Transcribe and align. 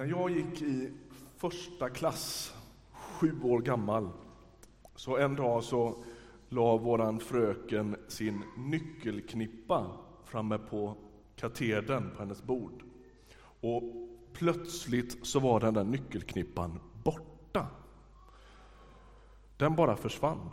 När 0.00 0.06
jag 0.06 0.30
gick 0.30 0.62
i 0.62 0.90
första 1.36 1.90
klass, 1.90 2.54
sju 2.92 3.42
år 3.42 3.60
gammal, 3.60 4.08
så 4.94 5.16
en 5.16 5.36
dag 5.36 5.64
så 5.64 6.04
la 6.48 6.76
våran 6.76 7.20
fröken 7.20 7.96
sin 8.08 8.42
nyckelknippa 8.56 9.86
framme 10.24 10.58
på 10.58 10.96
katedern 11.36 12.10
på 12.10 12.18
hennes 12.18 12.42
bord. 12.42 12.82
Och 13.60 13.82
plötsligt 14.32 15.26
så 15.26 15.40
var 15.40 15.60
den 15.60 15.74
där 15.74 15.84
nyckelknippan 15.84 16.80
borta. 17.04 17.66
Den 19.56 19.76
bara 19.76 19.96
försvann. 19.96 20.50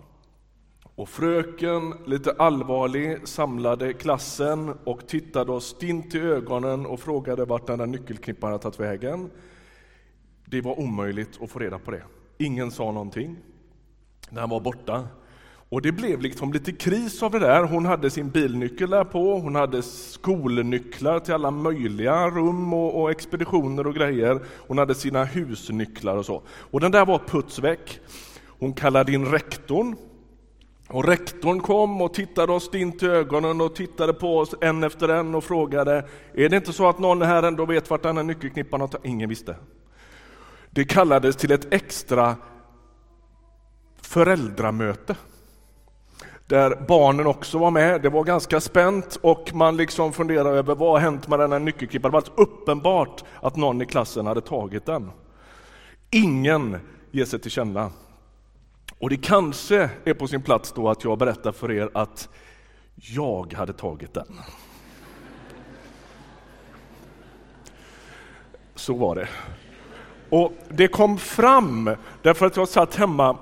Och 0.98 1.09
fröken, 1.09 1.93
lite 2.05 2.32
allvarlig, 2.32 3.27
samlade 3.27 3.93
klassen 3.93 4.73
och 4.84 5.07
tittade 5.07 5.52
oss 5.52 5.66
stint 5.66 6.16
i 6.16 6.20
ögonen 6.20 6.86
och 6.86 7.00
frågade 7.00 7.45
vart 7.45 7.68
den 7.68 7.80
där 7.80 7.86
nyckelknippan 7.86 8.52
hade 8.52 8.63
tagit 8.63 8.80
vägen. 8.80 9.30
Det 10.45 10.62
var 10.62 10.80
omöjligt 10.80 11.41
att 11.41 11.52
få 11.52 11.59
reda 11.59 11.80
på 11.80 11.91
det. 11.91 12.04
Ingen 12.38 12.71
sa 12.71 12.91
någonting. 12.91 13.38
Den 14.30 14.49
var 14.49 14.59
borta. 14.59 15.07
Och 15.70 15.81
det 15.81 15.91
blev 15.91 16.21
liksom 16.21 16.54
lite 16.54 16.71
kris 16.71 17.23
av 17.23 17.32
det 17.32 17.40
där. 17.40 17.63
Hon 17.63 17.85
hade 17.85 18.09
sin 18.09 18.29
bilnyckel 18.29 18.90
där 18.90 19.04
på, 19.04 19.40
hon 19.40 19.55
hade 19.55 19.82
skolnycklar 19.82 21.20
till 21.20 21.34
alla 21.34 21.52
möjliga 21.52 22.29
rum 22.29 22.73
och, 22.73 23.02
och 23.02 23.12
expeditioner 23.12 23.88
och 23.88 23.95
grejer. 23.95 24.40
Hon 24.68 24.77
hade 24.77 24.95
sina 24.95 25.26
husnycklar 25.26 26.18
och 26.18 26.26
så. 26.26 26.41
Och 26.48 26.79
den 26.79 26.91
där 26.91 27.05
var 27.05 27.20
puts 27.20 27.59
väck. 27.59 27.99
Hon 28.59 28.73
kallade 28.73 29.13
in 29.13 29.26
rektorn 29.26 29.95
och 30.88 31.05
rektorn 31.05 31.59
kom 31.59 32.02
och 32.02 32.14
tittade 32.14 32.54
oss 32.54 32.64
stint 32.64 33.04
i 33.04 33.05
ögonen 33.05 33.62
och 33.62 33.76
tittade 33.76 34.14
på 34.14 34.38
oss 34.38 34.55
en 34.62 34.84
efter 34.84 35.10
en 35.10 35.36
och 35.36 35.44
frågade, 35.44 36.08
är 36.34 36.50
det 36.50 36.55
inte 36.55 36.73
så 36.73 36.90
att 36.90 37.00
någon 37.00 37.22
här 37.22 37.44
ändå 37.44 37.66
vet 37.66 37.90
vart 37.90 38.04
den 38.04 38.18
här 38.18 38.23
nyckelknippan 38.23 38.82
har 38.82 38.88
tagit? 38.88 39.05
Ingen 39.05 39.30
visste. 39.30 39.55
Det 40.70 40.86
kallades 40.86 41.36
till 41.36 41.52
ett 41.52 41.74
extra 41.74 42.35
föräldramöte 44.02 45.16
där 46.48 46.85
barnen 46.88 47.27
också 47.27 47.57
var 47.57 47.72
med. 47.72 48.01
Det 48.01 48.10
var 48.10 48.24
ganska 48.24 48.60
spänt 48.60 49.20
och 49.22 49.54
man 49.54 49.77
liksom 49.77 50.13
funderade 50.13 50.49
över 50.49 50.76
vad 50.76 50.91
har 50.91 50.99
hänt 50.99 51.27
med 51.27 51.40
den 51.40 51.51
här 51.51 51.60
nyckelknippan. 51.60 52.12
Det 52.12 52.13
var 52.13 52.20
alltså 52.20 52.34
uppenbart 52.35 53.24
att 53.41 53.55
någon 53.55 53.82
i 53.82 53.85
klassen 53.85 54.26
hade 54.26 54.41
tagit 54.41 54.85
den. 54.85 55.12
Ingen 56.12 56.77
ger 57.12 57.26
sig 57.26 57.40
till 57.40 57.51
känna. 57.51 57.91
Och 58.99 59.09
det 59.09 59.17
kanske 59.17 59.90
är 60.03 60.13
på 60.13 60.27
sin 60.27 60.41
plats 60.41 60.71
då 60.71 60.90
att 60.90 61.03
jag 61.03 61.17
berättar 61.17 61.51
för 61.51 61.71
er 61.71 61.90
att 61.93 62.29
jag 62.95 63.54
hade 63.54 63.73
tagit 63.73 64.13
den. 64.13 64.39
Så 68.75 68.94
var 68.94 69.16
det. 69.16 69.28
Och 70.29 70.53
det 70.69 70.88
kom 70.88 71.17
fram 71.17 71.89
därför 72.22 72.45
att 72.45 72.57
jag 72.57 72.67
satt 72.67 72.95
hemma 72.95 73.38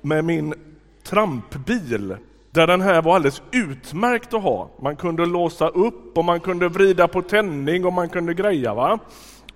med 0.00 0.24
min 0.24 0.54
trampbil 1.02 2.16
där 2.50 2.66
den 2.66 2.80
här 2.80 3.02
var 3.02 3.14
alldeles 3.14 3.42
utmärkt 3.50 4.34
att 4.34 4.42
ha. 4.42 4.70
Man 4.80 4.96
kunde 4.96 5.26
låsa 5.26 5.68
upp 5.68 6.18
och 6.18 6.24
man 6.24 6.40
kunde 6.40 6.68
vrida 6.68 7.08
på 7.08 7.22
tändning 7.22 7.84
och 7.84 7.92
man 7.92 8.08
kunde 8.08 8.34
greja. 8.34 8.74
Va? 8.74 8.98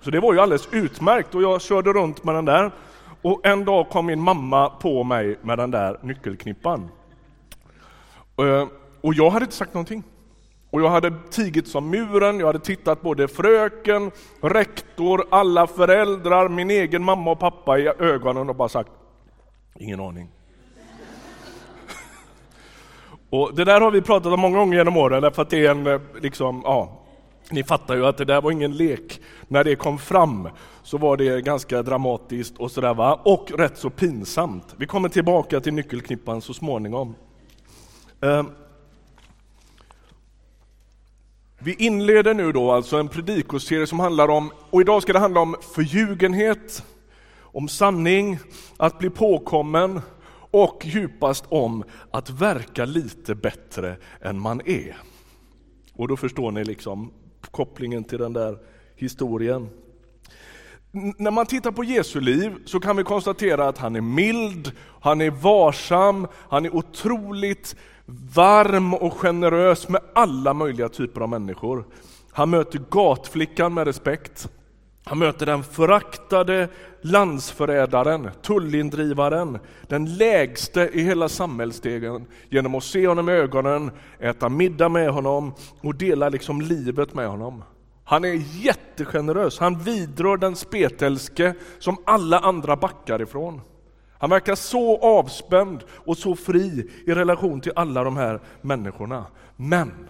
Så 0.01 0.11
det 0.11 0.19
var 0.19 0.33
ju 0.33 0.39
alldeles 0.39 0.67
utmärkt 0.71 1.35
och 1.35 1.41
jag 1.41 1.61
körde 1.61 1.93
runt 1.93 2.23
med 2.23 2.35
den 2.35 2.45
där. 2.45 2.71
Och 3.27 3.45
en 3.45 3.65
dag 3.65 3.89
kom 3.89 4.05
min 4.05 4.21
mamma 4.21 4.69
på 4.69 5.03
mig 5.03 5.39
med 5.41 5.57
den 5.57 5.71
där 5.71 5.99
nyckelknippan. 6.01 6.89
Eh, 8.37 8.67
och 9.01 9.13
jag 9.13 9.29
hade 9.29 9.43
inte 9.43 9.55
sagt 9.55 9.73
någonting. 9.73 10.03
Och 10.69 10.81
jag 10.81 10.89
hade 10.89 11.13
tigit 11.31 11.67
som 11.67 11.89
muren, 11.89 12.39
jag 12.39 12.47
hade 12.47 12.59
tittat 12.59 13.01
både 13.01 13.27
fröken, 13.27 14.11
rektor, 14.41 15.25
alla 15.31 15.67
föräldrar, 15.67 16.49
min 16.49 16.71
egen 16.71 17.03
mamma 17.03 17.31
och 17.31 17.39
pappa 17.39 17.79
i 17.79 17.87
ögonen 17.87 18.49
och 18.49 18.55
bara 18.55 18.69
sagt, 18.69 18.91
ingen 19.75 19.99
aning. 19.99 20.29
Och 23.29 23.55
det 23.55 23.65
där 23.65 23.81
har 23.81 23.91
vi 23.91 24.01
pratat 24.01 24.33
om 24.33 24.39
många 24.39 24.57
gånger 24.57 24.77
genom 24.77 24.97
åren, 24.97 25.21
därför 25.21 25.41
att 25.41 25.49
det 25.49 25.65
är 25.65 25.71
en, 25.71 25.87
eh, 25.87 26.01
liksom, 26.21 26.61
ja, 26.65 27.03
ni 27.51 27.63
fattar 27.63 27.95
ju 27.95 28.05
att 28.05 28.17
det 28.17 28.25
där 28.25 28.41
var 28.41 28.51
ingen 28.51 28.71
lek. 28.71 29.21
När 29.47 29.63
det 29.63 29.75
kom 29.75 29.97
fram 29.97 30.49
så 30.87 30.97
var 30.97 31.17
det 31.17 31.41
ganska 31.41 31.83
dramatiskt 31.83 32.57
och 32.57 32.71
sådär 32.71 32.93
va, 32.93 33.21
och 33.23 33.51
rätt 33.51 33.77
så 33.77 33.89
pinsamt. 33.89 34.75
Vi 34.77 34.85
kommer 34.85 35.09
tillbaka 35.09 35.59
till 35.59 35.73
nyckelknippan 35.73 36.41
så 36.41 36.53
småningom. 36.53 37.15
Ehm, 38.21 38.51
vi 41.59 41.73
inleder 41.73 42.33
nu 42.33 42.51
då 42.51 42.71
alltså 42.71 42.97
en 42.97 43.07
predikoserie 43.07 43.87
som 43.87 43.99
handlar 43.99 44.27
om, 44.27 44.51
och 44.69 44.81
idag 44.81 45.01
ska 45.01 45.13
det 45.13 45.19
handla 45.19 45.39
om 45.39 45.55
förljugenhet, 45.75 46.85
om 47.41 47.67
sanning, 47.67 48.39
att 48.77 48.99
bli 48.99 49.09
påkommen 49.09 50.01
och 50.51 50.81
djupast 50.85 51.45
om 51.49 51.83
att 52.11 52.29
verka 52.29 52.85
lite 52.85 53.35
bättre 53.35 53.97
än 54.21 54.39
man 54.39 54.61
är. 54.65 54.97
Och 55.93 56.07
då 56.07 56.17
förstår 56.17 56.51
ni 56.51 56.63
liksom 56.63 57.13
kopplingen 57.51 58.03
till 58.03 58.19
den 58.19 58.33
där 58.33 58.57
historien. 58.95 59.69
När 61.17 61.31
man 61.31 61.45
tittar 61.45 61.71
på 61.71 61.83
Jesu 61.83 62.19
liv 62.19 62.55
så 62.65 62.79
kan 62.79 62.97
vi 62.97 63.03
konstatera 63.03 63.67
att 63.67 63.77
han 63.77 63.95
är 63.95 64.01
mild, 64.01 64.71
han 65.01 65.21
är 65.21 65.31
varsam, 65.31 66.27
han 66.49 66.65
är 66.65 66.75
otroligt 66.75 67.75
varm 68.33 68.93
och 68.93 69.13
generös 69.13 69.89
med 69.89 70.01
alla 70.15 70.53
möjliga 70.53 70.89
typer 70.89 71.21
av 71.21 71.29
människor. 71.29 71.85
Han 72.31 72.49
möter 72.49 72.81
gatflickan 72.89 73.73
med 73.73 73.87
respekt. 73.87 74.49
Han 75.03 75.19
möter 75.19 75.45
den 75.45 75.63
föraktade 75.63 76.69
landsförrädaren, 77.01 78.29
tullindrivaren, 78.41 79.59
den 79.87 80.15
lägste 80.15 80.89
i 80.93 81.01
hela 81.01 81.29
samhällsstegen 81.29 82.25
genom 82.49 82.75
att 82.75 82.83
se 82.83 83.07
honom 83.07 83.29
i 83.29 83.31
ögonen, 83.31 83.91
äta 84.19 84.49
middag 84.49 84.89
med 84.89 85.09
honom 85.09 85.53
och 85.81 85.95
dela 85.95 86.29
liksom 86.29 86.61
livet 86.61 87.13
med 87.13 87.27
honom. 87.27 87.63
Han 88.09 88.25
är 88.25 88.33
jättegenerös, 88.61 89.59
han 89.59 89.79
vidrör 89.79 90.37
den 90.37 90.55
spetälske 90.55 91.53
som 91.79 91.97
alla 92.05 92.39
andra 92.39 92.75
backar 92.75 93.21
ifrån. 93.21 93.61
Han 94.11 94.29
verkar 94.29 94.55
så 94.55 94.97
avspänd 94.97 95.83
och 95.89 96.17
så 96.17 96.35
fri 96.35 96.91
i 97.05 97.13
relation 97.13 97.61
till 97.61 97.71
alla 97.75 98.03
de 98.03 98.17
här 98.17 98.41
människorna. 98.61 99.25
Men 99.55 100.09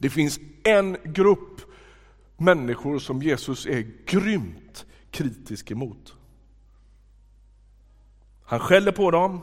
det 0.00 0.10
finns 0.10 0.40
en 0.62 0.96
grupp 1.04 1.60
människor 2.36 2.98
som 2.98 3.22
Jesus 3.22 3.66
är 3.66 3.86
grymt 4.06 4.86
kritisk 5.10 5.70
emot. 5.70 6.14
Han 8.44 8.60
skäller 8.60 8.92
på 8.92 9.10
dem, 9.10 9.40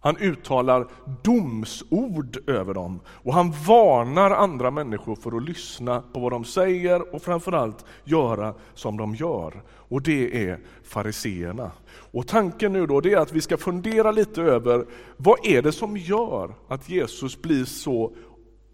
han 0.00 0.16
uttalar 0.16 0.88
domsord 1.22 2.38
över 2.46 2.74
dem 2.74 3.00
och 3.06 3.34
han 3.34 3.52
varnar 3.66 4.30
andra 4.30 4.70
människor 4.70 5.16
för 5.16 5.36
att 5.36 5.42
lyssna 5.42 6.02
på 6.12 6.20
vad 6.20 6.32
de 6.32 6.44
säger 6.44 7.14
och 7.14 7.22
framförallt 7.22 7.84
göra 8.04 8.54
som 8.74 8.96
de 8.96 9.14
gör. 9.14 9.62
Och 9.68 10.02
det 10.02 10.48
är 10.48 10.60
fariseerna. 10.82 11.70
Och 11.90 12.26
tanken 12.26 12.72
nu 12.72 12.86
då 12.86 13.06
är 13.06 13.16
att 13.16 13.32
vi 13.32 13.40
ska 13.40 13.56
fundera 13.56 14.10
lite 14.10 14.42
över 14.42 14.86
vad 15.16 15.46
är 15.46 15.62
det 15.62 15.72
som 15.72 15.96
gör 15.96 16.54
att 16.68 16.88
Jesus 16.88 17.42
blir 17.42 17.64
så 17.64 18.12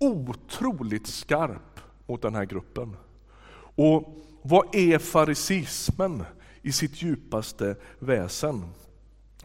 otroligt 0.00 1.06
skarp 1.06 1.80
mot 2.06 2.22
den 2.22 2.34
här 2.34 2.44
gruppen. 2.44 2.96
Och 3.76 4.16
vad 4.42 4.74
är 4.74 4.98
farisismen 4.98 6.24
i 6.62 6.72
sitt 6.72 7.02
djupaste 7.02 7.76
väsen? 7.98 8.62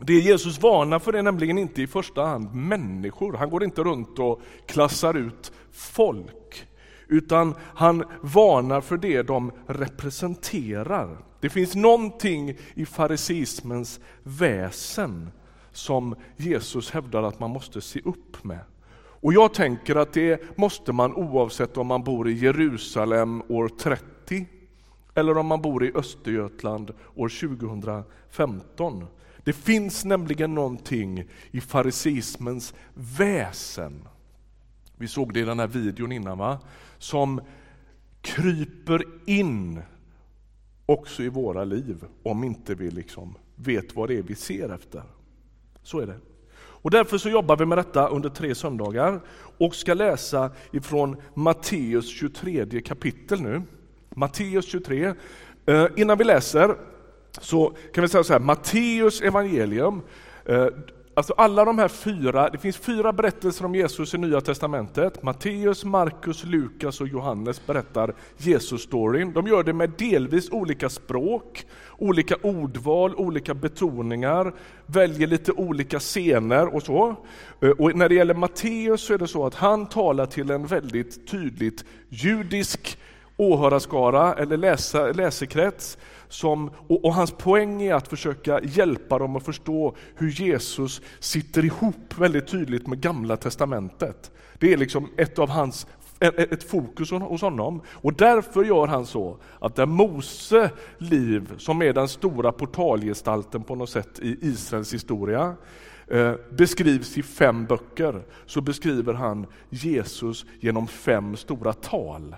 Det 0.05 0.19
Jesus 0.19 0.61
varnar 0.61 0.99
för 0.99 1.13
är 1.13 1.23
nämligen 1.23 1.57
inte 1.57 1.81
i 1.81 1.87
första 1.87 2.25
hand 2.25 2.55
människor. 2.55 3.33
Han 3.33 3.49
går 3.49 3.63
inte 3.63 3.83
runt 3.83 4.19
och 4.19 4.41
klassar 4.65 5.17
ut 5.17 5.51
folk. 5.71 6.67
Utan 7.07 7.55
han 7.75 8.03
varnar 8.21 8.81
för 8.81 8.97
det 8.97 9.21
de 9.21 9.51
representerar. 9.67 11.17
Det 11.39 11.49
finns 11.49 11.75
någonting 11.75 12.57
i 12.73 12.85
farisismens 12.85 13.99
väsen 14.23 15.31
som 15.71 16.15
Jesus 16.37 16.91
hävdar 16.91 17.23
att 17.23 17.39
man 17.39 17.49
måste 17.49 17.81
se 17.81 18.01
upp 18.05 18.43
med. 18.43 18.59
Och 18.93 19.33
jag 19.33 19.53
tänker 19.53 19.95
att 19.95 20.13
det 20.13 20.57
måste 20.57 20.93
man 20.93 21.13
oavsett 21.13 21.77
om 21.77 21.87
man 21.87 22.03
bor 22.03 22.29
i 22.29 22.33
Jerusalem 22.33 23.43
år 23.47 23.67
30 23.67 24.45
eller 25.13 25.37
om 25.37 25.47
man 25.47 25.61
bor 25.61 25.83
i 25.83 25.91
Östergötland 25.95 26.93
år 27.15 27.29
2015. 27.29 29.05
Det 29.43 29.53
finns 29.53 30.05
nämligen 30.05 30.55
någonting 30.55 31.23
i 31.51 31.61
farisismens 31.61 32.73
väsen. 32.93 34.07
Vi 34.97 35.07
såg 35.07 35.33
det 35.33 35.39
i 35.39 35.43
den 35.43 35.59
här 35.59 35.67
videon 35.67 36.11
innan, 36.11 36.37
va? 36.37 36.59
som 36.97 37.41
kryper 38.21 39.03
in 39.25 39.81
också 40.85 41.23
i 41.23 41.29
våra 41.29 41.63
liv 41.63 42.05
om 42.23 42.43
inte 42.43 42.75
vi 42.75 42.91
liksom 42.91 43.37
vet 43.55 43.95
vad 43.95 44.09
det 44.09 44.17
är 44.17 44.21
vi 44.21 44.35
ser 44.35 44.69
efter. 44.69 45.03
Så 45.83 45.99
är 45.99 46.07
det. 46.07 46.19
Och 46.53 46.91
därför 46.91 47.17
så 47.17 47.29
jobbar 47.29 47.57
vi 47.57 47.65
med 47.65 47.77
detta 47.77 48.07
under 48.07 48.29
tre 48.29 48.55
söndagar 48.55 49.21
och 49.57 49.75
ska 49.75 49.93
läsa 49.93 50.51
ifrån 50.71 51.15
Matteus 51.33 52.07
23 52.09 52.81
kapitel 52.81 53.41
nu. 53.41 53.61
Matteus 54.09 54.65
23. 54.65 55.13
Eh, 55.65 55.87
innan 55.97 56.17
vi 56.17 56.23
läser 56.23 56.75
så 57.39 57.73
kan 57.93 58.01
vi 58.01 58.07
säga 58.07 58.23
så 58.23 58.33
här, 58.33 58.39
Matteus 58.39 59.21
evangelium, 59.21 60.01
eh, 60.45 60.67
alltså 61.13 61.33
alla 61.33 61.65
de 61.65 61.79
här 61.79 61.87
fyra, 61.87 62.49
det 62.49 62.57
finns 62.57 62.77
fyra 62.77 63.13
berättelser 63.13 63.65
om 63.65 63.75
Jesus 63.75 64.13
i 64.13 64.17
Nya 64.17 64.41
Testamentet. 64.41 65.23
Matteus, 65.23 65.85
Markus, 65.85 66.43
Lukas 66.43 67.01
och 67.01 67.07
Johannes 67.07 67.65
berättar 67.65 68.13
Jesus-storyn. 68.37 69.33
De 69.33 69.47
gör 69.47 69.63
det 69.63 69.73
med 69.73 69.91
delvis 69.97 70.49
olika 70.49 70.89
språk, 70.89 71.65
olika 71.97 72.35
ordval, 72.41 73.15
olika 73.15 73.53
betoningar, 73.53 74.53
väljer 74.85 75.27
lite 75.27 75.51
olika 75.51 75.99
scener 75.99 76.75
och 76.75 76.83
så. 76.83 77.15
Eh, 77.61 77.69
och 77.69 77.95
när 77.95 78.09
det 78.09 78.15
gäller 78.15 78.33
Matteus 78.33 79.01
så 79.01 79.13
är 79.13 79.17
det 79.17 79.27
så 79.27 79.45
att 79.45 79.55
han 79.55 79.85
talar 79.85 80.25
till 80.25 80.51
en 80.51 80.67
väldigt 80.67 81.27
tydligt 81.27 81.85
judisk 82.09 82.97
åhörarskara 83.37 84.33
eller 84.33 84.57
läsa, 84.57 85.11
läsekrets. 85.11 85.97
Som, 86.31 86.71
och, 86.87 87.05
och, 87.05 87.13
hans 87.13 87.31
poäng 87.31 87.81
är 87.81 87.93
att 87.93 88.07
försöka 88.07 88.59
hjälpa 88.63 89.19
dem 89.19 89.35
att 89.35 89.45
förstå 89.45 89.95
hur 90.15 90.29
Jesus 90.29 91.01
sitter 91.19 91.65
ihop 91.65 92.17
väldigt 92.17 92.47
tydligt 92.47 92.87
med 92.87 93.01
Gamla 93.01 93.37
Testamentet. 93.37 94.31
Det 94.59 94.73
är 94.73 94.77
liksom 94.77 95.09
ett 95.17 95.39
av 95.39 95.49
hans 95.49 95.87
ett 96.21 96.63
fokus 96.63 97.11
hos 97.11 97.41
honom. 97.41 97.81
Och 97.87 98.13
därför 98.13 98.63
gör 98.63 98.87
han 98.87 99.05
så 99.05 99.37
att 99.59 99.75
där 99.75 99.85
Mose 99.85 100.71
liv, 100.97 101.53
som 101.57 101.81
är 101.81 101.93
den 101.93 102.07
stora 102.07 102.51
portalgestalten 102.51 103.63
på 103.63 103.75
något 103.75 103.89
sätt 103.89 104.19
i 104.19 104.37
Israels 104.41 104.93
historia, 104.93 105.55
eh, 106.07 106.33
beskrivs 106.49 107.17
i 107.17 107.23
fem 107.23 107.65
böcker, 107.65 108.23
så 108.45 108.61
beskriver 108.61 109.13
han 109.13 109.45
Jesus 109.69 110.45
genom 110.59 110.87
fem 110.87 111.35
stora 111.35 111.73
tal. 111.73 112.35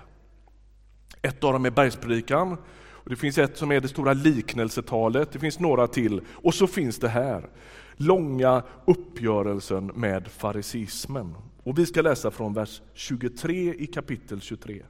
Ett 1.22 1.44
av 1.44 1.52
dem 1.52 1.64
är 1.64 1.70
bergspredikan, 1.70 2.56
och 3.04 3.10
det 3.10 3.16
finns 3.16 3.38
ett 3.38 3.56
som 3.56 3.72
är 3.72 3.80
det 3.80 3.88
stora 3.88 4.12
liknelsetalet, 4.12 5.32
det 5.32 5.38
finns 5.38 5.58
några 5.58 5.86
till, 5.86 6.20
och 6.28 6.54
så 6.54 6.66
finns 6.66 6.98
det 6.98 7.08
här, 7.08 7.48
långa 7.96 8.62
uppgörelsen 8.84 9.86
med 9.86 10.28
farisismen. 10.28 11.34
Och 11.62 11.78
vi 11.78 11.86
ska 11.86 12.02
läsa 12.02 12.30
från 12.30 12.54
vers 12.54 12.82
23 12.94 13.74
i 13.74 13.86
kapitel 13.86 14.40
23. 14.40 14.82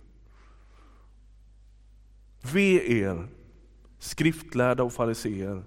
Ve 2.53 3.01
er, 3.01 3.29
skriftlärda 3.99 4.83
och 4.83 4.93
fariseer, 4.93 5.65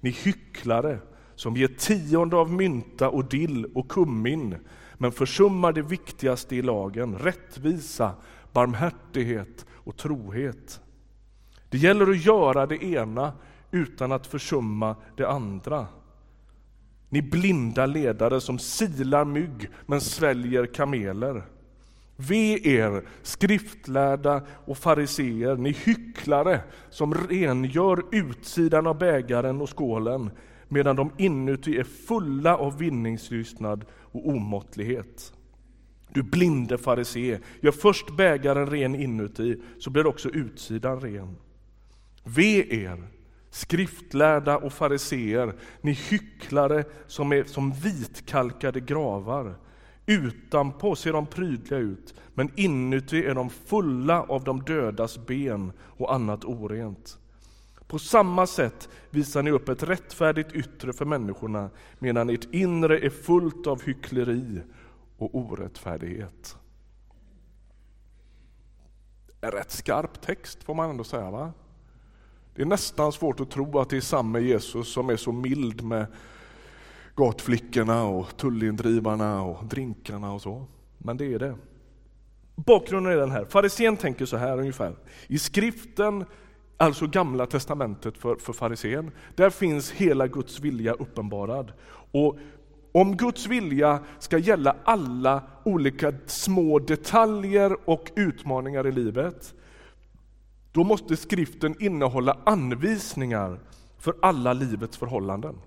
ni 0.00 0.10
hycklare 0.10 0.98
som 1.34 1.56
ger 1.56 1.68
tionde 1.68 2.36
av 2.36 2.52
mynta 2.52 3.08
och 3.08 3.24
dill 3.24 3.64
och 3.64 3.88
kummin, 3.88 4.56
men 4.94 5.12
försummar 5.12 5.72
det 5.72 5.82
viktigaste 5.82 6.56
i 6.56 6.62
lagen, 6.62 7.18
rättvisa, 7.18 8.14
barmhärtighet 8.52 9.66
och 9.70 9.96
trohet. 9.96 10.80
Det 11.70 11.78
gäller 11.78 12.10
att 12.10 12.24
göra 12.26 12.66
det 12.66 12.84
ena 12.84 13.32
utan 13.70 14.12
att 14.12 14.26
försumma 14.26 14.96
det 15.16 15.28
andra. 15.28 15.86
Ni 17.08 17.22
blinda 17.22 17.86
ledare 17.86 18.40
som 18.40 18.58
silar 18.58 19.24
mygg 19.24 19.68
men 19.86 20.00
sväljer 20.00 20.66
kameler. 20.66 21.42
Ve 22.16 22.68
er, 22.68 23.04
skriftlärda 23.22 24.42
och 24.64 24.78
fariseer, 24.78 25.56
ni 25.56 25.70
hycklare 25.70 26.60
som 26.90 27.14
rengör 27.14 28.02
utsidan 28.12 28.86
av 28.86 28.98
bägaren 28.98 29.60
och 29.60 29.78
skålen 29.78 30.30
medan 30.68 30.96
de 30.96 31.10
inuti 31.18 31.78
är 31.78 31.84
fulla 31.84 32.56
av 32.56 32.78
vinningslystnad 32.78 33.84
och 33.92 34.28
omåttlighet. 34.28 35.32
Du 36.12 36.22
blinde 36.22 36.78
farisee, 36.78 37.40
gör 37.60 37.72
först 37.72 38.16
bägaren 38.16 38.70
ren 38.70 38.94
inuti, 38.94 39.62
så 39.78 39.90
blir 39.90 40.06
också 40.06 40.28
utsidan 40.28 41.00
ren. 41.00 41.36
Ve 42.34 42.82
er, 42.84 43.08
skriftlärda 43.50 44.58
och 44.58 44.72
fariseer, 44.72 45.54
ni 45.80 45.92
hycklare 45.92 46.84
som 47.06 47.32
är 47.32 47.44
som 47.44 47.72
vitkalkade 47.72 48.80
gravar. 48.80 49.54
Utanpå 50.06 50.96
ser 50.96 51.12
de 51.12 51.26
prydliga 51.26 51.78
ut, 51.78 52.14
men 52.34 52.50
inuti 52.56 53.24
är 53.24 53.34
de 53.34 53.50
fulla 53.50 54.22
av 54.22 54.44
de 54.44 54.62
dödas 54.62 55.26
ben 55.26 55.72
och 55.80 56.14
annat 56.14 56.44
orent. 56.44 57.18
På 57.86 57.98
samma 57.98 58.46
sätt 58.46 58.88
visar 59.10 59.42
ni 59.42 59.50
upp 59.50 59.68
ett 59.68 59.82
rättfärdigt 59.82 60.52
yttre 60.52 60.92
för 60.92 61.04
människorna, 61.04 61.70
medan 61.98 62.30
ert 62.30 62.54
inre 62.54 62.98
är 62.98 63.10
fullt 63.10 63.66
av 63.66 63.82
hyckleri 63.82 64.62
och 65.18 65.34
orättfärdighet. 65.34 66.56
En 69.40 69.50
rätt 69.50 69.70
skarp 69.70 70.20
text 70.20 70.62
får 70.62 70.74
man 70.74 70.90
ändå 70.90 71.04
säga. 71.04 71.30
va? 71.30 71.52
Det 72.60 72.64
är 72.64 72.68
nästan 72.68 73.12
svårt 73.12 73.40
att 73.40 73.50
tro 73.50 73.78
att 73.78 73.90
det 73.90 73.96
är 73.96 74.00
samma 74.00 74.38
Jesus 74.38 74.92
som 74.92 75.10
är 75.10 75.16
så 75.16 75.32
mild 75.32 75.82
med 75.84 76.06
gatflickorna 77.16 78.04
och 78.04 78.36
tullindrivarna 78.36 79.42
och 79.42 79.64
drinkarna 79.64 80.32
och 80.32 80.42
så. 80.42 80.66
Men 80.98 81.16
det 81.16 81.34
är 81.34 81.38
det. 81.38 81.54
Bakgrunden 82.56 83.12
är 83.12 83.16
den 83.16 83.30
här. 83.30 83.44
Farisén 83.44 83.96
tänker 83.96 84.26
så 84.26 84.36
här 84.36 84.58
ungefär. 84.58 84.96
I 85.26 85.38
skriften, 85.38 86.24
alltså 86.76 87.06
gamla 87.06 87.46
testamentet 87.46 88.18
för, 88.18 88.36
för 88.36 88.52
farisén, 88.52 89.10
där 89.34 89.50
finns 89.50 89.90
hela 89.90 90.26
Guds 90.26 90.60
vilja 90.60 90.92
uppenbarad. 90.92 91.72
Och 92.12 92.38
om 92.92 93.16
Guds 93.16 93.46
vilja 93.46 93.98
ska 94.18 94.38
gälla 94.38 94.76
alla 94.84 95.42
olika 95.64 96.14
små 96.26 96.78
detaljer 96.78 97.76
och 97.84 98.10
utmaningar 98.16 98.86
i 98.86 98.92
livet, 98.92 99.54
då 100.72 100.84
måste 100.84 101.16
skriften 101.16 101.82
innehålla 101.82 102.38
anvisningar 102.46 103.60
för 103.98 104.14
alla 104.22 104.52
livets 104.52 104.96
förhållanden. 104.96 105.60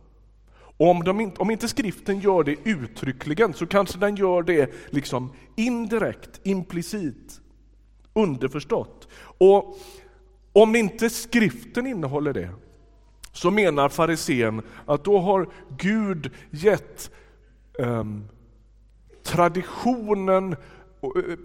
Och 0.77 0.89
om, 0.89 1.03
de 1.03 1.19
inte, 1.21 1.41
om 1.41 1.51
inte 1.51 1.67
skriften 1.67 2.19
gör 2.19 2.43
det 2.43 2.55
uttryckligen 2.63 3.53
så 3.53 3.67
kanske 3.67 3.97
den 3.97 4.15
gör 4.15 4.43
det 4.43 4.73
liksom 4.89 5.33
indirekt, 5.55 6.41
implicit, 6.43 7.41
underförstått. 8.13 9.07
Och 9.37 9.77
om 10.53 10.75
inte 10.75 11.09
skriften 11.09 11.87
innehåller 11.87 12.33
det 12.33 12.49
så 13.31 13.51
menar 13.51 13.89
farisén 13.89 14.61
att 14.85 15.03
då 15.03 15.19
har 15.19 15.49
Gud 15.77 16.31
gett 16.51 17.11
um, 17.79 18.27
traditionen 19.23 20.55
Eh, 21.03 21.31
eh, 21.31 21.37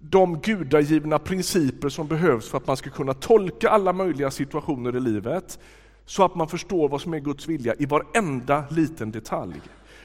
de 0.00 0.40
gudagivna 0.40 1.18
principer 1.18 1.88
som 1.88 2.06
behövs 2.06 2.48
för 2.48 2.58
att 2.58 2.66
man 2.66 2.76
ska 2.76 2.90
kunna 2.90 3.14
tolka 3.14 3.70
alla 3.70 3.92
möjliga 3.92 4.30
situationer 4.30 4.96
i 4.96 5.00
livet, 5.00 5.58
så 6.04 6.24
att 6.24 6.34
man 6.34 6.48
förstår 6.48 6.88
vad 6.88 7.00
som 7.00 7.14
är 7.14 7.18
Guds 7.18 7.48
vilja 7.48 7.74
i 7.78 7.86
varenda 7.86 8.64
liten 8.70 9.10
detalj. 9.10 9.60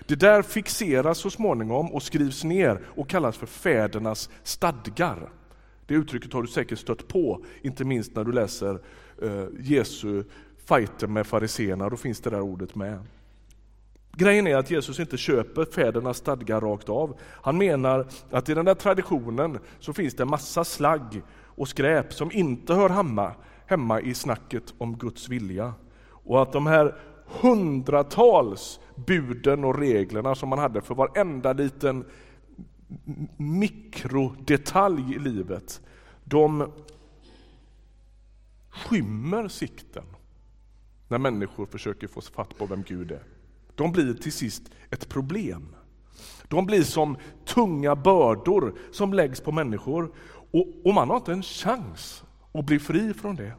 Det 0.08 0.16
där 0.16 0.42
fixeras 0.42 1.18
så 1.18 1.30
småningom 1.30 1.94
och 1.94 2.04
skrivs 2.04 2.44
ner 2.44 2.80
och 2.86 3.10
kallas 3.10 3.38
för 3.38 3.46
fädernas 3.48 4.30
stadgar. 4.44 5.30
Det 5.86 5.94
uttrycket 5.94 6.34
har 6.34 6.42
du 6.42 6.48
säkert 6.48 6.80
stött 6.80 7.08
på, 7.08 7.46
inte 7.62 7.86
minst 7.86 8.16
när 8.16 8.24
du 8.24 8.32
läser 8.32 8.80
eh, 9.22 9.46
Jesu 9.60 10.24
fighter 10.66 11.08
med 11.08 11.28
fariséerna, 11.28 11.90
då 11.90 11.98
finns 11.98 12.20
det 12.20 12.30
där 12.30 12.42
ordet 12.42 12.76
med. 12.76 13.00
Grejen 14.18 14.48
är 14.48 14.56
att 14.56 14.72
Jesus 14.72 15.00
inte 15.00 15.18
köper 15.18 15.66
fädernas 15.66 16.18
stadgar 16.18 16.62
rakt 16.62 16.90
av. 16.90 17.18
Han 17.22 17.58
menar 17.58 18.08
att 18.32 18.50
i 18.50 18.54
den 18.54 18.66
där 18.66 18.76
traditionen 18.76 19.60
så 19.80 19.94
finns 19.94 20.16
det 20.16 20.26
massa 20.26 20.64
slagg 20.64 21.22
och 21.44 21.68
skräp 21.68 22.14
som 22.14 22.32
inte 22.32 22.74
hör 22.74 22.90
hemma, 22.90 23.32
hemma 23.66 24.02
i 24.02 24.14
snacket 24.14 24.74
om 24.78 24.98
Guds 24.98 25.30
vilja. 25.30 25.74
Och 26.10 26.42
att 26.42 26.54
de 26.54 26.68
här 26.68 26.96
hundratals 27.26 28.80
buden 28.96 29.64
och 29.64 29.80
reglerna 29.80 30.36
som 30.36 30.50
man 30.50 30.60
hade 30.60 30.82
för 30.82 30.96
varenda 30.96 31.54
liten 31.54 32.06
mikrodetalj 33.38 35.16
i 35.16 35.20
livet, 35.20 35.82
de 36.24 36.72
skymmer 38.70 39.48
sikten 39.48 40.04
när 41.08 41.18
människor 41.18 41.66
försöker 41.66 42.08
få 42.08 42.22
fatt 42.22 42.58
på 42.58 42.66
vem 42.66 42.84
Gud 42.84 43.12
är 43.12 43.35
de 43.76 43.92
blir 43.92 44.14
till 44.14 44.34
sist 44.34 44.64
ett 44.90 45.10
problem. 45.10 45.76
De 46.48 46.66
blir 46.66 46.84
som 46.84 47.18
tunga 47.46 47.96
bördor 47.96 48.76
som 48.92 49.14
läggs 49.14 49.42
på 49.42 49.52
människor 49.52 50.12
och, 50.52 50.68
och 50.84 50.94
man 50.94 51.10
har 51.10 51.18
inte 51.18 51.32
en 51.32 51.44
chans 51.44 52.24
att 52.54 52.66
bli 52.66 52.80
fri 52.80 53.14
från 53.14 53.36
det. 53.36 53.54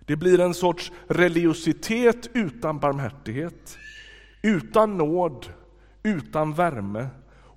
Det 0.00 0.16
blir 0.16 0.40
en 0.40 0.54
sorts 0.54 0.92
religiositet 1.06 2.30
utan 2.34 2.78
barmhärtighet, 2.78 3.78
utan 4.42 4.98
nåd, 4.98 5.46
utan 6.02 6.52
värme. 6.52 7.08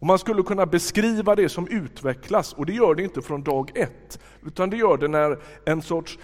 Och 0.02 0.08
Man 0.08 0.20
skulle 0.20 0.44
kunna 0.44 0.66
beskriva 0.66 1.36
det 1.36 1.50
som 1.50 1.68
utvecklas, 1.68 2.54
och 2.54 2.66
det 2.66 2.74
gör 2.74 2.96
det 2.96 3.04
inte 3.04 3.22
från 3.22 3.44
dag 3.44 3.72
ett, 3.76 4.20
utan 4.46 4.70
det 4.70 4.78
gör 4.78 4.98
det 4.98 5.08
när 5.08 5.40
en 5.66 5.82
sorts 5.82 6.20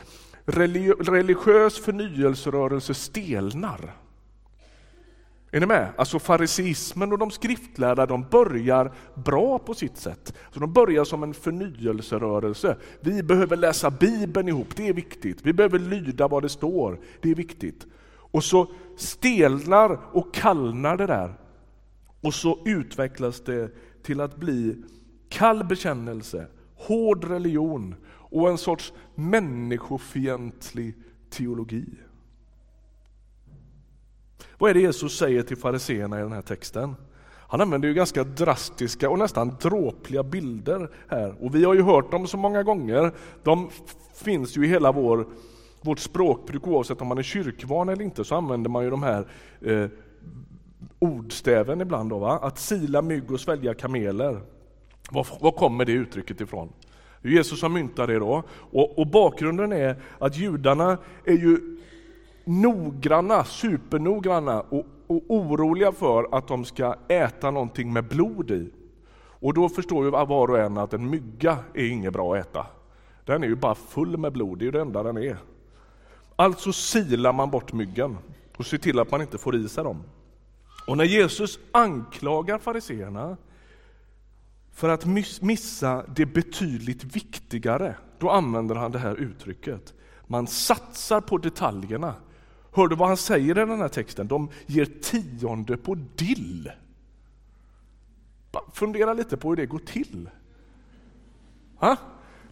religiös 0.46 1.80
förnyelserörelse 1.80 2.94
stelnar. 2.94 3.96
Är 5.51 5.60
ni 5.60 5.66
med? 5.66 5.89
Alltså 5.98 6.20
fariseismen 6.20 7.12
och 7.12 7.18
de 7.18 7.32
skriftlärda 7.32 8.06
de 8.06 8.25
börjar 8.32 8.92
bra 9.16 9.60
på 9.60 9.74
sitt 9.74 9.98
sätt. 9.98 10.34
Så 10.54 10.60
de 10.60 10.74
börjar 10.74 11.04
som 11.04 11.24
en 11.24 11.34
förnyelserörelse. 11.34 12.77
Vi 13.00 13.24
behöver 13.24 13.58
läsa 13.58 13.92
Bibeln 13.92 14.48
ihop, 14.48 14.75
det 14.75 14.88
är 14.88 14.94
viktigt. 14.94 15.39
Vi 15.42 15.54
behöver 15.54 15.80
lyda 15.80 16.27
vad 16.27 16.44
det 16.44 16.50
står, 16.50 17.00
det 17.22 17.32
är 17.32 17.36
viktigt. 17.36 17.88
Och 18.32 18.44
så 18.44 18.72
stelnar 18.98 20.00
och 20.12 20.34
kallnar 20.34 20.98
det 20.98 21.06
där. 21.06 21.34
Och 22.22 22.34
så 22.34 22.60
utvecklas 22.66 23.42
det 23.42 23.72
till 24.04 24.22
att 24.22 24.36
bli 24.38 24.84
kall 25.30 25.63
bekännelse, 25.63 26.48
hård 26.75 27.24
religion 27.24 27.96
och 28.10 28.50
en 28.50 28.58
sorts 28.58 28.94
människofientlig 29.16 30.96
teologi. 31.30 31.86
Vad 34.58 34.70
är 34.70 34.74
det 34.74 34.80
Jesus 34.80 35.18
säger 35.18 35.44
till 35.44 35.58
fariseerna 35.58 36.20
i 36.20 36.22
den 36.22 36.32
här 36.32 36.42
texten? 36.42 36.96
Han 37.50 37.62
använder 37.62 37.88
ju 37.88 37.94
ganska 37.94 38.24
drastiska 38.24 39.10
och 39.10 39.20
nästan 39.20 39.56
dråpliga 39.62 40.24
bilder 40.24 40.90
här. 41.08 41.36
Och 41.40 41.56
vi 41.56 41.64
har 41.64 41.74
ju 41.74 41.82
hört 41.82 42.12
dem 42.12 42.28
så 42.28 42.38
många 42.38 42.64
gånger. 42.64 43.12
De 43.44 43.70
finns 44.16 44.58
ju 44.58 44.66
i 44.66 44.68
hela 44.68 44.92
vår, 44.92 45.28
vårt 45.82 46.00
språkbruk, 46.00 46.68
oavsett 46.68 47.02
om 47.02 47.08
man 47.08 47.18
är 47.18 47.24
kyrkvan 47.24 47.90
eller 47.90 48.04
inte, 48.04 48.24
så 48.24 48.36
använder 48.36 48.70
man 48.70 48.84
ju 48.84 48.90
de 48.90 49.04
här 49.04 49.28
eh, 49.62 49.88
ordstäven 51.00 51.82
ibland. 51.82 52.10
Då, 52.10 52.20
va? 52.20 52.40
Att 52.42 52.60
sila 52.60 53.02
mygg 53.02 53.32
och 53.32 53.40
svälja 53.40 53.74
kameler. 53.74 54.42
Var, 55.12 55.28
var 55.42 55.52
kommer 55.52 55.86
det 55.86 55.92
uttrycket 55.92 56.42
ifrån? 56.42 56.70
Jesus 57.22 57.62
har 57.62 57.70
myntat 57.70 58.08
det 58.08 58.20
då. 58.20 58.44
Och, 58.50 59.00
och 59.00 59.08
bakgrunden 59.08 59.72
är 59.72 59.96
att 60.20 60.38
judarna 60.38 60.98
är 61.26 61.38
ju 61.38 61.77
noggranna, 62.48 63.44
supernoggranna 63.44 64.62
och, 64.62 64.86
och 65.08 65.24
oroliga 65.27 65.92
för 65.92 66.27
att 66.32 66.48
de 66.48 66.66
ska 66.66 66.96
äta 67.08 67.51
någonting 67.51 67.94
med 67.94 68.08
blod 68.08 68.51
i. 68.51 68.72
Och 69.39 69.54
då 69.54 69.70
förstår 69.70 70.06
ju 70.06 70.12
var 70.12 70.51
och 70.51 70.60
en 70.60 70.77
att 70.77 70.94
en 70.94 71.10
mygga 71.10 71.58
är 71.74 71.88
inget 71.88 72.13
bra 72.13 72.36
att 72.36 72.48
äta. 72.48 72.66
Den 73.25 73.44
är 73.44 73.48
ju 73.48 73.56
bara 73.56 73.75
full 73.75 74.18
med 74.18 74.34
blod, 74.34 74.60
det 74.60 74.63
är 74.63 74.66
ju 74.66 74.72
det 74.72 74.82
enda 74.82 75.04
den 75.04 75.18
är. 75.18 75.38
Alltså 76.36 76.74
silar 76.74 77.34
man 77.34 77.50
bort 77.50 77.74
myggen 77.74 78.18
och 78.58 78.66
ser 78.66 78.77
till 78.77 79.00
att 79.00 79.12
man 79.12 79.22
inte 79.22 79.38
får 79.38 79.56
i 79.56 79.70
sig 79.70 79.84
dem. 79.84 80.04
Och 80.88 80.98
när 80.98 81.04
Jesus 81.04 81.60
anklagar 81.72 82.58
fariseerna 82.58 83.38
för 84.74 84.89
att 84.89 85.06
missa 85.42 86.06
det 86.16 86.25
betydligt 86.25 87.04
viktigare, 87.04 87.96
då 88.20 88.30
använder 88.30 88.75
han 88.75 88.92
det 88.92 89.00
här 89.00 89.16
uttrycket. 89.16 89.94
Man 90.27 90.48
satsar 90.48 91.22
på 91.22 91.38
detaljerna 91.38 92.13
Hör 92.78 92.88
du 92.88 92.96
vad 92.96 93.08
han 93.08 93.18
säger 93.18 93.50
i 93.50 93.66
den 93.66 93.82
här 93.82 93.88
texten? 93.88 94.28
De 94.28 94.50
ger 94.66 94.86
tionde 94.86 95.78
på 95.78 95.96
dill. 95.96 96.72
Fundera 98.74 99.14
lite 99.14 99.38
på 99.38 99.50
hur 99.50 99.56
det 99.56 99.66
går 99.66 99.80
till. 99.80 100.30
Ha? 101.76 101.98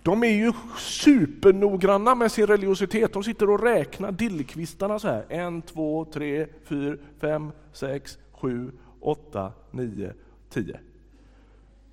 De 0.03 0.23
är 0.23 0.27
ju 0.27 0.51
supernoggranna 0.77 2.15
med 2.15 2.31
sin 2.31 2.47
religiositet. 2.47 3.13
De 3.13 3.23
sitter 3.23 3.49
och 3.49 3.63
räknar 3.63 4.11
dillkvistarna 4.11 4.99
så 4.99 5.07
här. 5.07 5.25
En, 5.29 5.61
två, 5.61 6.05
tre, 6.05 6.47
fyra, 6.63 6.97
fem, 7.19 7.51
sex, 7.73 8.17
sju, 8.31 8.71
åtta, 8.99 9.53
nio, 9.71 10.13
tio. 10.49 10.75
Är 10.75 10.79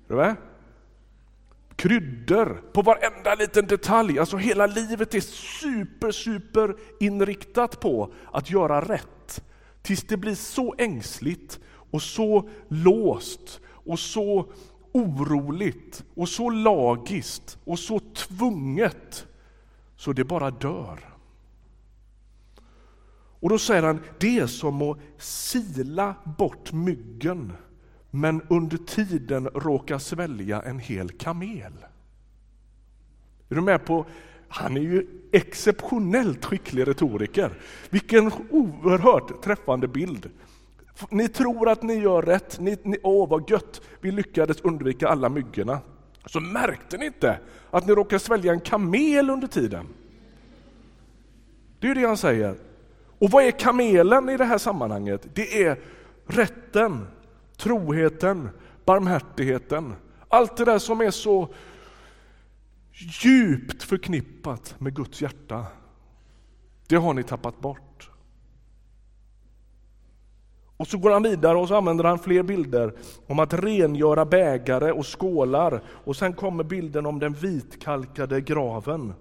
du 0.07 0.15
med? 0.15 0.35
Kryddor 1.75 2.63
på 2.73 2.81
varenda 2.81 3.35
liten 3.35 3.67
detalj. 3.67 4.19
Alltså 4.19 4.37
hela 4.37 4.67
livet 4.67 5.13
är 5.13 5.21
super, 5.21 6.11
super 6.11 6.75
inriktat 6.99 7.79
på 7.79 8.13
att 8.31 8.49
göra 8.49 8.81
rätt. 8.81 9.43
Tills 9.81 10.03
det 10.03 10.17
blir 10.17 10.35
så 10.35 10.75
ängsligt 10.77 11.59
och 11.91 12.01
så 12.01 12.49
låst 12.67 13.61
och 13.67 13.99
så 13.99 14.51
oroligt 14.91 16.03
och 16.15 16.29
så 16.29 16.49
lagiskt 16.49 17.57
och 17.63 17.79
så 17.79 17.99
tvunget 17.99 19.27
så 19.95 20.13
det 20.13 20.23
bara 20.23 20.51
dör. 20.51 20.99
Och 23.39 23.49
då 23.49 23.59
säger 23.59 23.83
han, 23.83 23.99
det 24.19 24.39
är 24.39 24.47
som 24.47 24.81
att 24.81 24.97
sila 25.17 26.15
bort 26.37 26.73
myggen 26.73 27.53
men 28.15 28.41
under 28.49 28.77
tiden 28.77 29.47
råkar 29.47 29.97
svälja 29.97 30.61
en 30.61 30.79
hel 30.79 31.09
kamel. 31.09 31.73
Är 33.49 33.55
du 33.55 33.61
med 33.61 33.85
på? 33.85 34.05
Han 34.47 34.77
är 34.77 34.81
ju 34.81 35.07
exceptionellt 35.31 36.45
skicklig 36.45 36.87
retoriker. 36.87 37.51
Vilken 37.89 38.31
oerhört 38.49 39.43
träffande 39.43 39.87
bild. 39.87 40.29
Ni 41.09 41.27
tror 41.27 41.69
att 41.69 41.83
ni 41.83 41.93
gör 41.93 42.21
rätt, 42.21 42.59
ni, 42.59 42.77
ni, 42.83 42.97
åh 43.03 43.29
vad 43.29 43.49
gött, 43.49 43.81
vi 44.01 44.11
lyckades 44.11 44.61
undvika 44.61 45.07
alla 45.07 45.29
myggorna. 45.29 45.79
Så 46.25 46.39
märkte 46.39 46.97
ni 46.97 47.05
inte 47.05 47.39
att 47.71 47.87
ni 47.87 47.93
råkade 47.93 48.19
svälja 48.19 48.53
en 48.53 48.59
kamel 48.59 49.29
under 49.29 49.47
tiden. 49.47 49.87
Det 51.79 51.87
är 51.87 51.95
ju 51.95 52.01
det 52.01 52.07
han 52.07 52.17
säger. 52.17 52.55
Och 53.19 53.29
vad 53.29 53.43
är 53.43 53.51
kamelen 53.51 54.29
i 54.29 54.37
det 54.37 54.45
här 54.45 54.57
sammanhanget? 54.57 55.27
Det 55.33 55.63
är 55.63 55.79
rätten, 56.27 57.07
troheten, 57.63 58.49
barmhärtigheten. 58.85 59.95
Allt 60.27 60.57
det 60.57 60.65
där 60.65 60.79
som 60.79 61.01
är 61.01 61.11
så 61.11 61.53
djupt 63.23 63.83
förknippat 63.83 64.75
med 64.77 64.95
Guds 64.95 65.21
hjärta. 65.21 65.65
Det 66.87 66.95
har 66.95 67.13
ni 67.13 67.23
tappat 67.23 67.59
bort. 67.59 68.09
Och 70.77 70.87
så 70.87 70.97
går 70.97 71.11
han 71.11 71.23
vidare 71.23 71.57
och 71.57 71.67
så 71.67 71.75
använder 71.75 72.03
han 72.03 72.19
fler 72.19 72.43
bilder 72.43 72.93
om 73.27 73.39
att 73.39 73.53
rengöra 73.53 74.25
bägare 74.25 74.91
och 74.91 75.19
skålar. 75.19 75.83
Och 75.87 76.15
sen 76.15 76.33
kommer 76.33 76.63
bilden 76.63 77.05
om 77.05 77.19
den 77.19 77.33
vitkalkade 77.33 78.41
graven. 78.41 79.13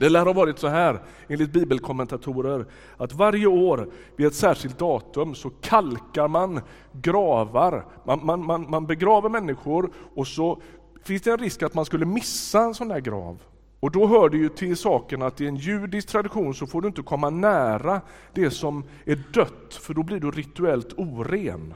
Det 0.00 0.08
lär 0.08 0.26
ha 0.26 0.32
varit 0.32 0.58
så 0.58 0.68
här, 0.68 1.02
enligt 1.28 1.52
bibelkommentatorer, 1.52 2.66
att 2.96 3.12
varje 3.12 3.46
år 3.46 3.88
vid 4.16 4.26
ett 4.26 4.34
särskilt 4.34 4.78
datum 4.78 5.34
så 5.34 5.50
kalkar 5.50 6.28
man 6.28 6.60
gravar. 6.92 7.86
Man, 8.04 8.26
man, 8.26 8.46
man, 8.46 8.70
man 8.70 8.86
begraver 8.86 9.28
människor 9.28 9.90
och 10.14 10.26
så 10.26 10.60
finns 11.04 11.22
det 11.22 11.30
en 11.30 11.38
risk 11.38 11.62
att 11.62 11.74
man 11.74 11.84
skulle 11.84 12.06
missa 12.06 12.60
en 12.60 12.74
sån 12.74 12.88
där 12.88 13.00
grav. 13.00 13.42
Och 13.80 13.90
då 13.90 14.06
hör 14.06 14.28
det 14.28 14.36
ju 14.36 14.48
till 14.48 14.76
saken 14.76 15.22
att 15.22 15.40
i 15.40 15.46
en 15.46 15.56
judisk 15.56 16.08
tradition 16.08 16.54
så 16.54 16.66
får 16.66 16.82
du 16.82 16.88
inte 16.88 17.02
komma 17.02 17.30
nära 17.30 18.00
det 18.34 18.50
som 18.50 18.84
är 19.04 19.22
dött, 19.32 19.74
för 19.74 19.94
då 19.94 20.02
blir 20.02 20.20
du 20.20 20.30
rituellt 20.30 20.92
oren. 20.96 21.74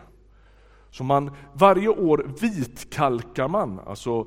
Så 0.91 1.05
man, 1.05 1.31
varje 1.53 1.89
år 1.89 2.27
vitkalkar 2.41 3.49
man, 3.49 3.81
alltså 3.87 4.27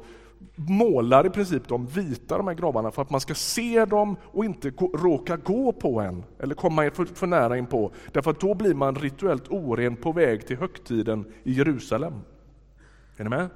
målar 0.56 1.26
i 1.26 1.30
princip 1.30 1.68
de 1.68 1.86
vita 1.86 2.38
de 2.38 2.48
här 2.48 2.54
gravarna 2.54 2.92
för 2.92 3.02
att 3.02 3.10
man 3.10 3.22
ska 3.22 3.36
se 3.36 3.86
dem 3.86 4.16
och 4.24 4.46
inte 4.46 4.70
råka 4.94 5.38
gå 5.38 5.72
på 5.72 6.00
en 6.00 6.24
eller 6.40 6.56
komma 6.56 6.92
för, 6.94 7.06
för 7.06 7.28
nära 7.28 7.58
in 7.58 7.66
på. 7.66 7.92
Därför 8.12 8.32
att 8.32 8.40
då 8.40 8.54
blir 8.54 8.74
man 8.74 8.96
rituellt 8.96 9.48
oren 9.48 9.96
på 9.96 10.12
väg 10.12 10.48
till 10.48 10.58
högtiden 10.58 11.26
i 11.44 11.54
Jerusalem. 11.54 12.14
Är 13.18 13.24
ni 13.24 13.30
med? 13.30 13.50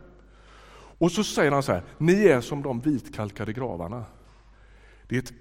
Och 0.98 1.12
så 1.12 1.24
säger 1.24 1.52
han 1.52 1.64
så 1.64 1.72
här, 1.72 1.84
ni 1.98 2.26
är 2.26 2.42
som 2.42 2.62
de 2.62 2.80
vitkalkade 2.80 3.54
gravarna. 3.54 4.04
Det 5.08 5.16
är 5.16 5.20
ett 5.20 5.34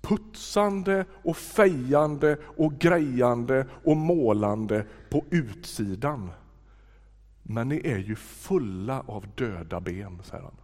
putsande 0.00 1.04
och 1.22 1.36
fejande 1.36 2.36
och 2.56 2.78
grejande 2.78 3.66
och 3.84 3.96
målande 3.96 4.86
på 5.10 5.24
utsidan. 5.30 6.30
Men 7.46 7.68
ni 7.68 7.80
är 7.84 7.98
ju 7.98 8.16
fulla 8.16 9.00
av 9.06 9.26
döda 9.34 9.80
ben, 9.80 10.20
säger 10.22 10.42
han. 10.42 10.56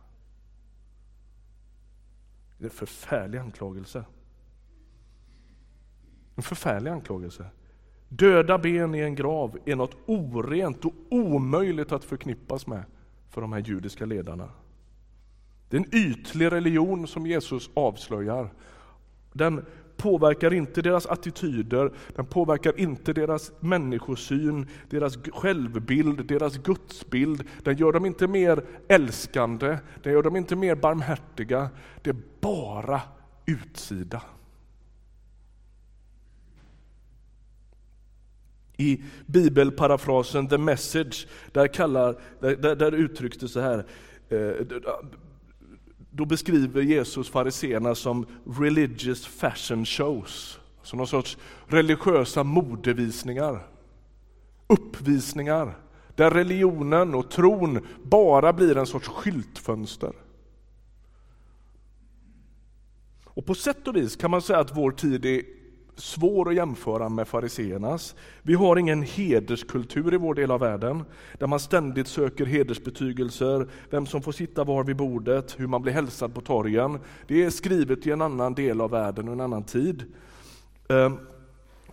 Det 2.58 2.64
är 2.64 2.70
en 2.70 2.76
förfärlig 2.76 3.38
anklagelse. 3.38 4.04
En 6.36 6.42
förfärlig 6.42 6.90
anklagelse. 6.90 7.46
Döda 8.08 8.58
ben 8.58 8.94
i 8.94 8.98
en 8.98 9.14
grav 9.14 9.58
är 9.64 9.76
något 9.76 9.96
orent 10.06 10.84
och 10.84 10.94
omöjligt 11.10 11.92
att 11.92 12.04
förknippas 12.04 12.66
med 12.66 12.84
för 13.28 13.40
de 13.40 13.52
här 13.52 13.60
judiska 13.60 14.06
ledarna. 14.06 14.48
Det 15.68 15.76
är 15.76 15.80
en 15.80 15.94
ytlig 15.94 16.52
religion 16.52 17.06
som 17.06 17.26
Jesus 17.26 17.70
avslöjar. 17.74 18.52
Den 19.32 19.64
påverkar 20.00 20.52
inte 20.54 20.82
deras 20.82 21.06
attityder, 21.06 21.92
den 22.16 22.26
påverkar 22.26 22.80
inte 22.80 23.12
deras 23.12 23.52
människosyn, 23.60 24.66
deras 24.90 25.18
självbild, 25.32 26.26
deras 26.26 26.56
gudsbild. 26.56 27.44
Den 27.64 27.76
gör 27.76 27.92
dem 27.92 28.06
inte 28.06 28.26
mer 28.26 28.64
älskande, 28.88 29.78
den 30.02 30.12
gör 30.12 30.22
dem 30.22 30.36
inte 30.36 30.56
mer 30.56 30.74
barmhärtiga. 30.74 31.70
Det 32.02 32.10
är 32.10 32.16
bara 32.40 33.00
utsida. 33.46 34.22
I 38.76 39.02
bibelparafrasen 39.26 40.48
The 40.48 40.58
Message, 40.58 41.26
där, 41.52 41.66
kallar, 41.66 42.16
där, 42.40 42.56
där, 42.56 42.76
där 42.76 42.92
uttrycks 42.92 43.38
det 43.38 43.48
så 43.48 43.60
här. 43.60 43.86
Eh, 44.28 44.52
då 46.10 46.24
beskriver 46.24 46.82
Jesus 46.82 47.30
fariseerna 47.30 47.94
som 47.94 48.26
religious 48.44 49.26
fashion 49.26 49.84
shows, 49.84 50.58
som 50.82 50.96
någon 50.96 51.06
sorts 51.06 51.38
religiösa 51.66 52.44
modevisningar. 52.44 53.66
uppvisningar 54.66 55.78
där 56.14 56.30
religionen 56.30 57.14
och 57.14 57.30
tron 57.30 57.86
bara 58.02 58.52
blir 58.52 58.76
en 58.76 58.86
sorts 58.86 59.08
skyltfönster. 59.08 60.12
Och 63.24 63.46
på 63.46 63.54
sätt 63.54 63.88
och 63.88 63.96
vis 63.96 64.16
kan 64.16 64.30
man 64.30 64.42
säga 64.42 64.58
att 64.58 64.76
vår 64.76 64.90
tid 64.90 65.24
är 65.24 65.42
svår 65.96 66.48
att 66.48 66.54
jämföra 66.54 67.08
med 67.08 67.28
fariseernas. 67.28 68.14
Vi 68.42 68.54
har 68.54 68.76
ingen 68.76 69.02
hederskultur 69.02 70.14
i 70.14 70.16
vår 70.16 70.34
del 70.34 70.50
av 70.50 70.60
världen, 70.60 71.04
där 71.38 71.46
man 71.46 71.60
ständigt 71.60 72.08
söker 72.08 72.46
hedersbetygelser, 72.46 73.68
vem 73.90 74.06
som 74.06 74.22
får 74.22 74.32
sitta 74.32 74.64
var 74.64 74.84
vid 74.84 74.96
bordet, 74.96 75.60
hur 75.60 75.66
man 75.66 75.82
blir 75.82 75.92
hälsad 75.92 76.34
på 76.34 76.40
torgen. 76.40 76.98
Det 77.26 77.44
är 77.44 77.50
skrivet 77.50 78.06
i 78.06 78.10
en 78.10 78.22
annan 78.22 78.54
del 78.54 78.80
av 78.80 78.90
världen 78.90 79.28
och 79.28 79.34
en 79.34 79.40
annan 79.40 79.64
tid. 79.64 80.04
Ehm, 80.88 81.18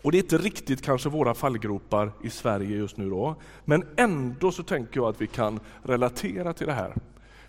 och 0.02 0.12
det 0.12 0.18
är 0.18 0.24
inte 0.24 0.38
riktigt 0.38 0.82
kanske 0.82 1.10
våra 1.10 1.34
fallgropar 1.34 2.12
i 2.24 2.30
Sverige 2.30 2.78
just 2.78 2.98
nu 2.98 3.10
då, 3.10 3.36
men 3.66 3.86
ändå 3.96 4.52
så 4.52 4.64
tänker 4.64 5.00
jag 5.00 5.10
att 5.10 5.22
vi 5.22 5.28
kan 5.28 5.60
relatera 5.84 6.54
till 6.54 6.68
det 6.68 6.74
här. 6.74 6.94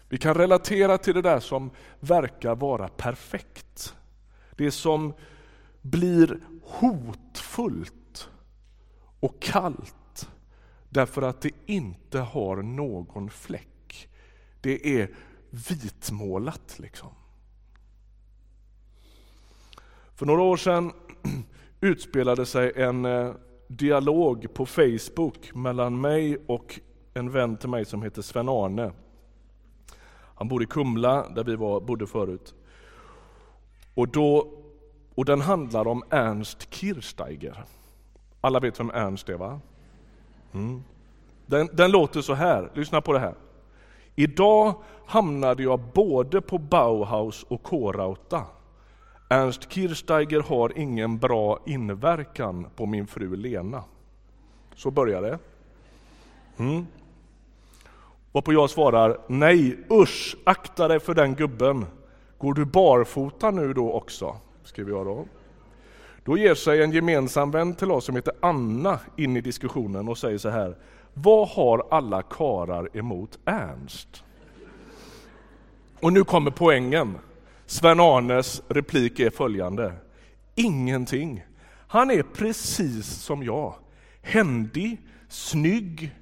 Vi 0.09 0.19
kan 0.19 0.35
relatera 0.35 0.99
till 0.99 1.15
det 1.15 1.23
där 1.23 1.41
som 1.41 1.71
verkar 2.01 2.55
vara 2.55 2.89
perfekt. 2.89 3.95
Det 4.57 4.71
som 4.71 5.13
blir 5.91 6.39
hotfullt 6.63 8.29
och 9.21 9.43
kallt 9.43 10.29
därför 10.89 11.23
att 11.23 11.41
det 11.41 11.51
inte 11.67 12.19
har 12.19 12.57
någon 12.57 13.31
fläck. 13.31 14.09
Det 14.61 15.01
är 15.01 15.11
vitmålat 15.51 16.79
liksom. 16.79 17.09
För 20.15 20.27
några 20.27 20.43
år 20.43 20.57
sedan 20.57 20.93
utspelade 21.81 22.47
sig 22.47 22.73
en 22.77 23.05
eh, 23.05 23.33
dialog 23.69 24.55
på 24.55 24.67
Facebook 24.67 25.55
mellan 25.55 26.01
mig 26.01 26.37
och 26.47 26.81
en 27.15 27.31
vän 27.31 27.57
till 27.57 27.69
mig 27.69 27.85
som 27.85 28.03
heter 28.03 28.23
Sven-Arne. 28.23 28.93
Han 30.11 30.49
bor 30.49 30.63
i 30.63 30.67
Kumla, 30.67 31.29
där 31.29 31.45
vi 31.45 31.57
var, 31.57 31.81
bodde 31.81 32.07
förut. 32.07 32.55
Och, 33.95 34.09
då, 34.09 34.59
och 35.19 35.25
den 35.25 35.41
handlar 35.41 35.87
om 35.87 36.03
Ernst 36.11 36.75
Kirchsteiger. 36.75 37.65
Alla 38.41 38.61
vet 38.61 38.81
vem 38.81 38.91
Ernst 38.91 39.29
är 39.29 39.35
va? 39.35 39.61
Mm. 40.53 40.83
Den, 41.47 41.69
den 41.73 41.91
låter 41.91 42.21
så 42.21 42.35
här, 42.35 42.71
lyssna 42.75 43.01
på 43.01 43.13
det 43.13 43.19
här. 43.19 43.35
Idag 44.15 44.75
hamnade 45.07 45.63
jag 45.63 45.81
både 45.81 46.41
på 46.41 46.59
Bauhaus 46.59 47.43
och 47.49 47.63
K-Rauta. 47.63 48.45
Ernst 49.29 49.73
Kirchsteiger 49.73 50.41
har 50.41 50.79
ingen 50.79 51.19
bra 51.19 51.59
inverkan 51.67 52.67
på 52.77 52.87
min 52.87 53.07
fru 53.07 53.37
Lena. 53.37 53.85
Så 54.75 54.91
börjar 54.91 55.23
det. 55.23 55.39
Mm. 56.57 56.87
Varpå 58.33 58.53
jag 58.53 58.71
svarar, 58.71 59.21
nej 59.27 59.79
usch, 59.91 60.37
akta 60.45 60.89
dig 60.89 61.01
för 61.01 61.15
den 61.15 61.35
gubben. 61.35 61.87
Går 62.39 62.55
du 62.55 62.65
barfota 62.65 63.51
nu 63.51 63.73
då 63.73 63.93
också? 63.93 64.37
Skriver 64.69 64.91
jag 64.91 65.07
då. 65.07 65.27
Då 66.25 66.39
ger 66.39 66.55
sig 66.55 66.83
en 66.83 66.93
gemensam 66.93 67.51
vän 67.51 67.75
till 67.75 67.91
oss 67.91 68.05
som 68.05 68.17
heter 68.17 68.35
Anna 68.41 69.01
in 69.17 69.37
i 69.37 69.41
diskussionen 69.41 70.09
och 70.09 70.19
säger 70.19 70.39
så 70.39 70.49
här. 70.49 70.77
Vad 71.15 71.49
har 71.49 71.87
alla 71.91 72.23
karar 72.23 72.97
emot 72.97 73.39
Ernst? 73.45 74.25
Och 76.01 76.13
nu 76.13 76.25
kommer 76.25 76.51
poängen. 76.51 77.19
Sven-Arnes 77.67 78.63
replik 78.69 79.21
är 79.21 79.31
följande. 79.31 79.93
Ingenting. 80.55 81.45
Han 81.89 82.11
är 82.11 82.23
precis 82.23 83.07
som 83.07 83.43
jag. 83.43 83.75
Händig, 84.23 85.01
snygg, 85.29 86.15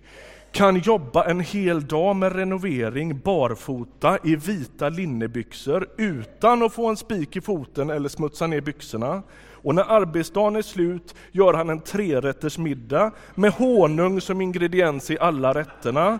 kan 0.57 0.79
jobba 0.79 1.25
en 1.25 1.41
hel 1.41 1.87
dag 1.87 2.17
med 2.17 2.37
renovering 2.37 3.19
barfota 3.19 4.19
i 4.25 4.37
vita 4.37 4.89
linnebyxor 4.89 5.89
utan 5.97 6.63
att 6.63 6.73
få 6.73 6.87
en 6.87 6.97
spik 6.97 7.37
i 7.37 7.41
foten 7.41 7.91
eller 7.91 8.09
smutsa 8.09 8.47
ner 8.47 8.61
byxorna. 8.61 9.23
Och 9.53 9.75
när 9.75 9.83
arbetsdagen 9.83 10.57
är 10.57 10.63
slut 10.63 11.15
gör 11.33 11.55
han 11.55 11.71
en 11.71 11.81
trerätters 11.81 12.59
middag 12.59 13.11
med 13.35 13.53
honung 13.53 14.21
som 14.21 14.41
ingrediens 14.41 15.11
i 15.11 15.19
alla 15.19 15.55
rätterna. 15.55 16.19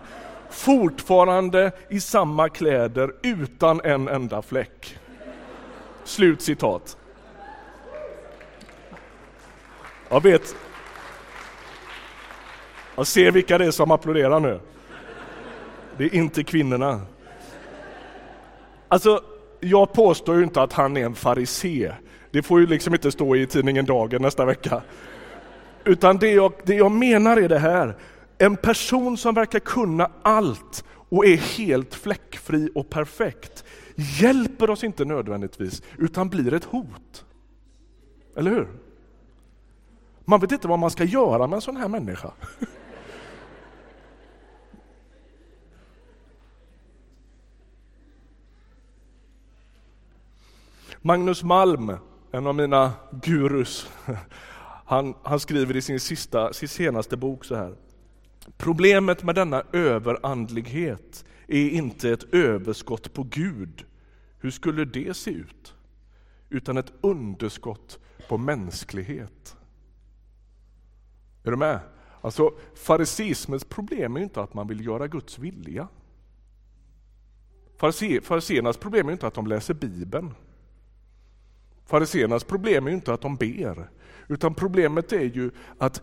Fortfarande 0.49 1.71
i 1.89 1.99
samma 1.99 2.49
kläder 2.49 3.11
utan 3.23 3.81
en 3.83 4.07
enda 4.07 4.41
fläck. 4.41 4.97
Slut 6.03 6.41
citat. 6.41 6.97
Jag 10.09 10.23
vet, 10.23 10.55
jag 12.97 13.07
ser 13.07 13.31
vilka 13.31 13.57
det 13.57 13.65
är 13.65 13.71
som 13.71 13.91
applåderar 13.91 14.39
nu. 14.39 14.59
Det 15.97 16.03
är 16.03 16.15
inte 16.15 16.43
kvinnorna. 16.43 17.01
Alltså, 18.87 19.23
jag 19.59 19.93
påstår 19.93 20.37
ju 20.37 20.43
inte 20.43 20.61
att 20.61 20.73
han 20.73 20.97
är 20.97 21.05
en 21.05 21.15
farisé. 21.15 21.93
Det 22.31 22.43
får 22.43 22.59
ju 22.59 22.67
liksom 22.67 22.93
inte 22.93 23.11
stå 23.11 23.35
i 23.35 23.47
tidningen 23.47 23.85
Dagen 23.85 24.21
nästa 24.21 24.45
vecka. 24.45 24.81
Utan 25.83 26.17
det 26.17 26.31
jag, 26.31 26.53
det 26.63 26.75
jag 26.75 26.91
menar 26.91 27.37
är 27.37 27.49
det 27.49 27.59
här. 27.59 27.97
En 28.37 28.55
person 28.55 29.17
som 29.17 29.35
verkar 29.35 29.59
kunna 29.59 30.11
allt 30.21 30.83
och 31.09 31.25
är 31.25 31.37
helt 31.37 31.95
fläckfri 31.95 32.69
och 32.75 32.89
perfekt 32.89 33.63
hjälper 33.95 34.69
oss 34.69 34.83
inte 34.83 35.05
nödvändigtvis, 35.05 35.81
utan 35.97 36.29
blir 36.29 36.53
ett 36.53 36.65
hot. 36.65 37.25
Eller 38.35 38.51
hur? 38.51 38.67
Man 40.25 40.39
vet 40.39 40.51
inte 40.51 40.67
vad 40.67 40.79
man 40.79 40.91
ska 40.91 41.03
göra 41.03 41.47
med 41.47 41.55
en 41.55 41.61
sån 41.61 41.77
här 41.77 41.87
människa. 41.87 42.31
Magnus 51.07 51.43
Malm, 51.43 51.91
en 52.31 52.47
av 52.47 52.55
mina 52.55 52.93
gurus, 53.11 53.89
han, 54.85 55.13
han 55.23 55.39
skriver 55.39 55.75
i 55.75 55.81
sin, 55.81 55.99
sista, 55.99 56.53
sin 56.53 56.69
senaste 56.69 57.17
bok 57.17 57.45
så 57.45 57.55
här. 57.55 57.75
Problemet 58.57 59.23
med 59.23 59.35
denna 59.35 59.63
överandlighet 59.73 61.25
är 61.47 61.69
inte 61.69 62.09
ett 62.09 62.33
överskott 62.33 63.13
på 63.13 63.23
Gud. 63.23 63.85
Hur 64.39 64.51
skulle 64.51 64.85
det 64.85 65.17
se 65.17 65.31
ut? 65.31 65.75
Utan 66.49 66.77
ett 66.77 66.93
underskott 67.01 67.99
på 68.29 68.37
mänsklighet. 68.37 69.55
Är 71.43 71.51
du 71.51 71.57
med? 71.57 71.79
Alltså, 72.21 72.53
farisismens 72.75 73.63
problem 73.63 74.17
är 74.17 74.21
inte 74.21 74.41
att 74.41 74.53
man 74.53 74.67
vill 74.67 74.85
göra 74.85 75.07
Guds 75.07 75.39
vilja. 75.39 75.87
Fariseernas 77.77 78.77
problem 78.77 79.07
är 79.07 79.11
inte 79.11 79.27
att 79.27 79.33
de 79.33 79.47
läser 79.47 79.73
Bibeln. 79.73 80.33
Fariséernas 81.87 82.43
problem 82.43 82.87
är 82.87 82.91
inte 82.91 83.13
att 83.13 83.21
de 83.21 83.35
ber, 83.35 83.89
utan 84.27 84.53
problemet 84.53 85.11
är 85.11 85.25
ju 85.25 85.51
att 85.77 86.01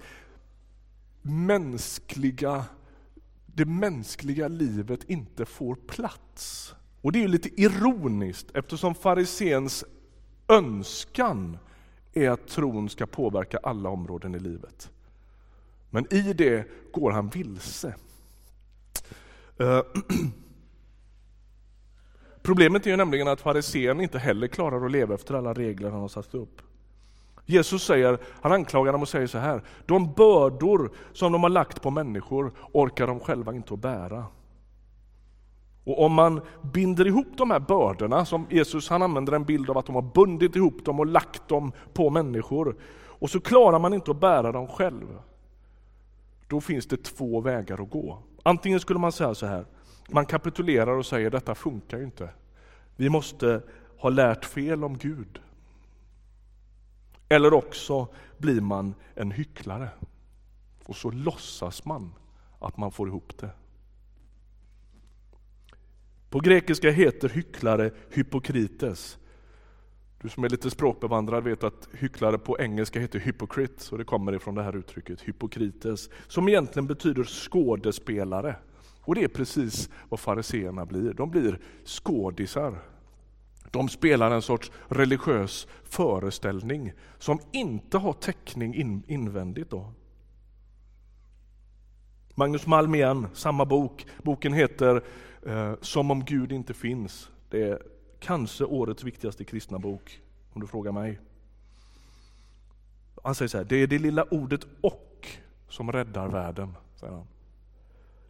mänskliga, 1.23 2.65
det 3.47 3.65
mänskliga 3.65 4.49
livet 4.49 5.05
inte 5.05 5.45
får 5.45 5.75
plats. 5.75 6.75
Och 7.01 7.13
det 7.13 7.19
är 7.19 7.23
ju 7.23 7.29
lite 7.29 7.61
ironiskt 7.61 8.47
eftersom 8.55 8.95
farisens 8.95 9.85
önskan 10.49 11.59
är 12.13 12.31
att 12.31 12.49
tron 12.49 12.89
ska 12.89 13.07
påverka 13.07 13.59
alla 13.63 13.89
områden 13.89 14.35
i 14.35 14.39
livet. 14.39 14.91
Men 15.91 16.15
i 16.15 16.33
det 16.33 16.69
går 16.93 17.11
han 17.11 17.29
vilse. 17.29 17.95
Eh, 19.59 19.81
Problemet 22.45 22.87
är 22.87 22.91
ju 22.91 22.97
nämligen 22.97 23.29
att 23.29 23.41
farisén 23.41 24.01
inte 24.01 24.19
heller 24.19 24.47
klarar 24.47 24.87
att 24.87 24.93
leva 24.93 25.15
efter 25.15 25.35
alla 25.35 25.55
regler 25.55 25.91
han 25.91 26.01
har 26.01 26.09
satt 26.09 26.35
upp. 26.35 26.63
Jesus 27.47 27.83
säger, 27.85 28.19
han 28.41 28.53
anklagar 28.53 28.93
dem 28.93 29.03
och 29.03 29.09
säger 29.09 29.27
så 29.27 29.39
här, 29.39 29.63
de 29.87 30.13
bördor 30.13 30.93
som 31.13 31.33
de 31.33 31.43
har 31.43 31.51
lagt 31.51 31.83
på 31.83 31.91
människor 31.91 32.53
orkar 32.73 33.07
de 33.07 33.21
själva 33.21 33.55
inte 33.55 33.75
att 33.75 33.81
bära. 33.81 34.27
Och 35.85 36.03
om 36.05 36.13
man 36.13 36.41
binder 36.73 37.07
ihop 37.07 37.29
de 37.37 37.51
här 37.51 37.61
bördorna, 37.61 38.25
som 38.25 38.47
Jesus 38.51 38.89
han 38.89 39.03
använder 39.03 39.33
en 39.33 39.45
bild 39.45 39.71
av 39.71 39.79
att 39.79 39.87
de 39.87 39.95
har 39.95 40.03
bundit 40.03 40.57
ihop 40.57 40.85
dem 40.85 41.01
och 41.01 41.07
lagt 41.07 41.49
dem 41.49 41.73
på 41.93 42.11
människor, 42.11 42.77
och 43.07 43.31
så 43.31 43.41
klarar 43.41 43.79
man 43.79 43.95
inte 43.95 44.11
att 44.11 44.21
bära 44.21 44.53
dem 44.53 44.69
själv. 44.69 45.19
Då 46.49 46.61
finns 46.61 46.87
det 46.87 47.05
två 47.05 47.41
vägar 47.41 47.83
att 47.83 47.91
gå. 47.91 48.19
Antingen 48.43 48.81
skulle 48.81 48.99
man 48.99 49.13
säga 49.13 49.35
så 49.35 49.47
här, 49.47 49.65
man 50.09 50.27
kapitulerar 50.27 50.93
och 50.93 51.07
säger 51.07 51.31
detta 51.31 51.55
funkar 51.55 51.99
ju 51.99 52.05
inte. 52.05 52.29
Vi 52.97 53.09
måste 53.09 53.63
ha 53.99 54.11
lärt 54.11 54.45
fel 54.45 54.85
om 54.85 54.99
Gud. 54.99 55.41
Eller 57.29 57.53
också 57.53 58.09
blir 58.39 58.61
man 58.61 58.95
en 59.15 59.31
hycklare 59.31 59.89
och 60.85 60.97
så 60.97 61.11
låtsas 61.11 61.85
man 61.85 62.15
att 62.59 62.77
man 62.77 62.93
får 62.93 63.09
ihop 63.09 63.39
det. 63.39 63.51
På 66.31 66.41
grekiska 66.41 66.91
heter 66.91 67.29
hycklare 67.29 67.91
hypokrites. 68.11 69.19
Du 70.23 70.29
som 70.29 70.45
är 70.45 70.49
lite 70.49 70.71
språkbevandrad 70.71 71.45
vet 71.45 71.65
att 71.65 71.89
hycklare 71.93 72.39
på 72.39 72.59
engelska 72.59 73.01
heter 73.01 73.19
hypocrite, 73.19 73.85
så 73.85 73.97
det 73.97 74.05
kommer 74.05 74.33
ifrån 74.35 74.55
det 74.55 74.63
här 74.63 74.77
uttrycket 74.77 75.21
hypokrites, 75.21 76.11
som 76.29 76.49
egentligen 76.49 76.87
betyder 76.87 77.25
skådespelare. 77.25 78.57
Och 79.07 79.15
det 79.15 79.25
är 79.25 79.29
precis 79.29 79.91
vad 80.09 80.21
fariseerna 80.21 80.87
blir. 80.87 81.15
De 81.15 81.31
blir 81.31 81.59
skådisar. 81.85 82.79
De 83.71 83.89
spelar 83.89 84.31
en 84.31 84.43
sorts 84.43 84.71
religiös 84.89 85.67
föreställning 85.85 86.93
som 87.19 87.39
inte 87.53 87.99
har 87.99 88.13
täckning 88.13 88.75
in, 88.75 89.03
invändigt. 89.07 89.71
Då. 89.71 89.93
Magnus 92.35 92.67
Malm 92.67 92.95
igen, 92.95 93.27
samma 93.33 93.65
bok. 93.65 94.07
Boken 94.23 94.53
heter 94.53 95.05
eh, 95.47 95.75
Som 95.81 96.11
om 96.11 96.25
Gud 96.25 96.53
inte 96.53 96.75
finns. 96.75 97.31
Det 97.51 97.63
är 97.63 97.83
kanske 98.21 98.65
årets 98.65 99.05
viktigaste 99.05 99.45
kristna 99.45 99.79
bok, 99.79 100.21
om 100.53 100.61
du 100.61 100.67
frågar 100.67 100.93
mig. 100.93 101.21
Han 103.23 103.35
säger 103.35 103.49
så 103.49 103.59
här, 103.59 103.65
det 103.65 103.77
är 103.77 103.87
det 103.87 103.99
lilla 103.99 104.25
ordet 104.25 104.67
och 104.81 105.29
som 105.69 105.93
räddar 105.93 106.29
världen. 106.29 106.75
Säger 106.97 107.13
han. 107.13 107.27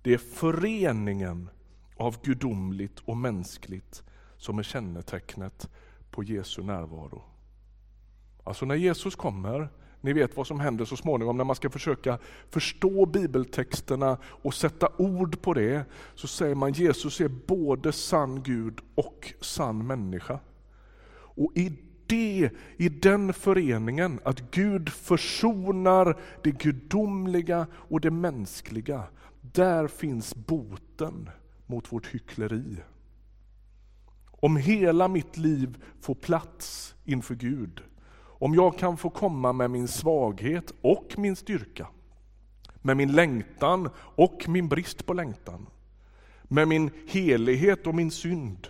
Det 0.05 0.15
är 0.15 0.19
föreningen 0.19 1.51
av 1.97 2.23
gudomligt 2.23 2.99
och 3.05 3.17
mänskligt 3.17 4.03
som 4.37 4.59
är 4.59 4.63
kännetecknet 4.63 5.69
på 6.11 6.23
Jesu 6.23 6.63
närvaro. 6.63 7.23
Alltså 8.45 8.67
när 8.67 8.75
Jesus 8.75 9.17
kommer, 9.17 9.69
ni 10.01 10.13
vet 10.13 10.37
vad 10.37 10.47
som 10.47 10.61
händer 10.61 10.85
så 10.85 10.97
småningom 10.97 11.37
när 11.37 11.45
man 11.45 11.57
ska 11.57 11.71
försöka 11.71 12.19
förstå 12.51 13.07
bibeltexterna 13.07 14.19
och 14.25 14.55
sätta 14.55 14.89
ord 14.97 15.43
på 15.43 15.55
det, 15.55 15.85
så 16.15 16.27
säger 16.27 16.55
man 16.55 16.73
Jesus 16.73 17.21
är 17.21 17.29
både 17.29 17.93
sann 17.93 18.43
Gud 18.43 18.81
och 18.95 19.33
sann 19.41 19.87
människa. 19.87 20.41
Och 21.15 21.53
i 21.55 21.79
det, 22.07 22.51
i 22.77 22.89
den 22.89 23.33
föreningen, 23.33 24.21
att 24.25 24.41
Gud 24.51 24.89
försonar 24.89 26.21
det 26.43 26.51
gudomliga 26.51 27.67
och 27.73 28.01
det 28.01 28.11
mänskliga, 28.11 29.05
där 29.55 29.89
finns 29.89 30.35
boten 30.35 31.31
mot 31.67 31.93
vårt 31.93 32.07
hyckleri. 32.07 32.77
Om 34.31 34.57
hela 34.57 35.09
mitt 35.09 35.37
liv 35.37 35.85
får 36.01 36.15
plats 36.15 36.95
inför 37.05 37.35
Gud, 37.35 37.83
om 38.17 38.55
jag 38.55 38.79
kan 38.79 38.97
få 38.97 39.11
komma 39.11 39.53
med 39.53 39.71
min 39.71 39.89
svaghet 39.89 40.73
och 40.81 41.15
min 41.17 41.37
styrka, 41.37 41.89
med 42.83 42.97
min 42.97 43.13
längtan 43.13 43.91
och 43.97 44.45
min 44.49 44.69
brist 44.69 45.07
på 45.07 45.15
längtan, 45.15 45.67
med 46.43 46.69
min 46.69 46.91
helighet 47.09 47.87
och 47.87 47.95
min 47.95 48.11
synd. 48.11 48.69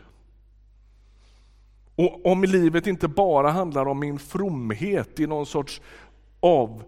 Och 1.95 2.27
om 2.27 2.45
livet 2.45 2.87
inte 2.87 3.09
bara 3.09 3.51
handlar 3.51 3.87
om 3.87 4.01
min 4.01 4.19
fromhet 4.19 5.21
i 5.21 5.27
någon 5.27 5.47
sorts 5.47 5.81
av 6.41 6.85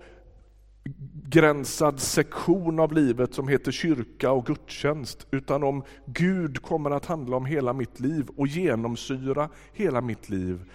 avgränsad 0.86 2.00
sektion 2.00 2.80
av 2.80 2.92
livet 2.92 3.34
som 3.34 3.48
heter 3.48 3.72
kyrka 3.72 4.30
och 4.30 4.46
gudstjänst, 4.46 5.26
utan 5.30 5.62
om 5.62 5.82
Gud 6.06 6.62
kommer 6.62 6.90
att 6.90 7.06
handla 7.06 7.36
om 7.36 7.46
hela 7.46 7.72
mitt 7.72 8.00
liv 8.00 8.28
och 8.36 8.46
genomsyra 8.46 9.48
hela 9.72 10.00
mitt 10.00 10.28
liv, 10.28 10.70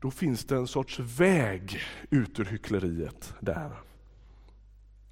då 0.00 0.10
finns 0.10 0.44
det 0.44 0.56
en 0.56 0.66
sorts 0.66 0.98
väg 0.98 1.80
ut 2.10 2.40
ur 2.40 2.44
hyckleriet 2.44 3.34
där. 3.40 3.70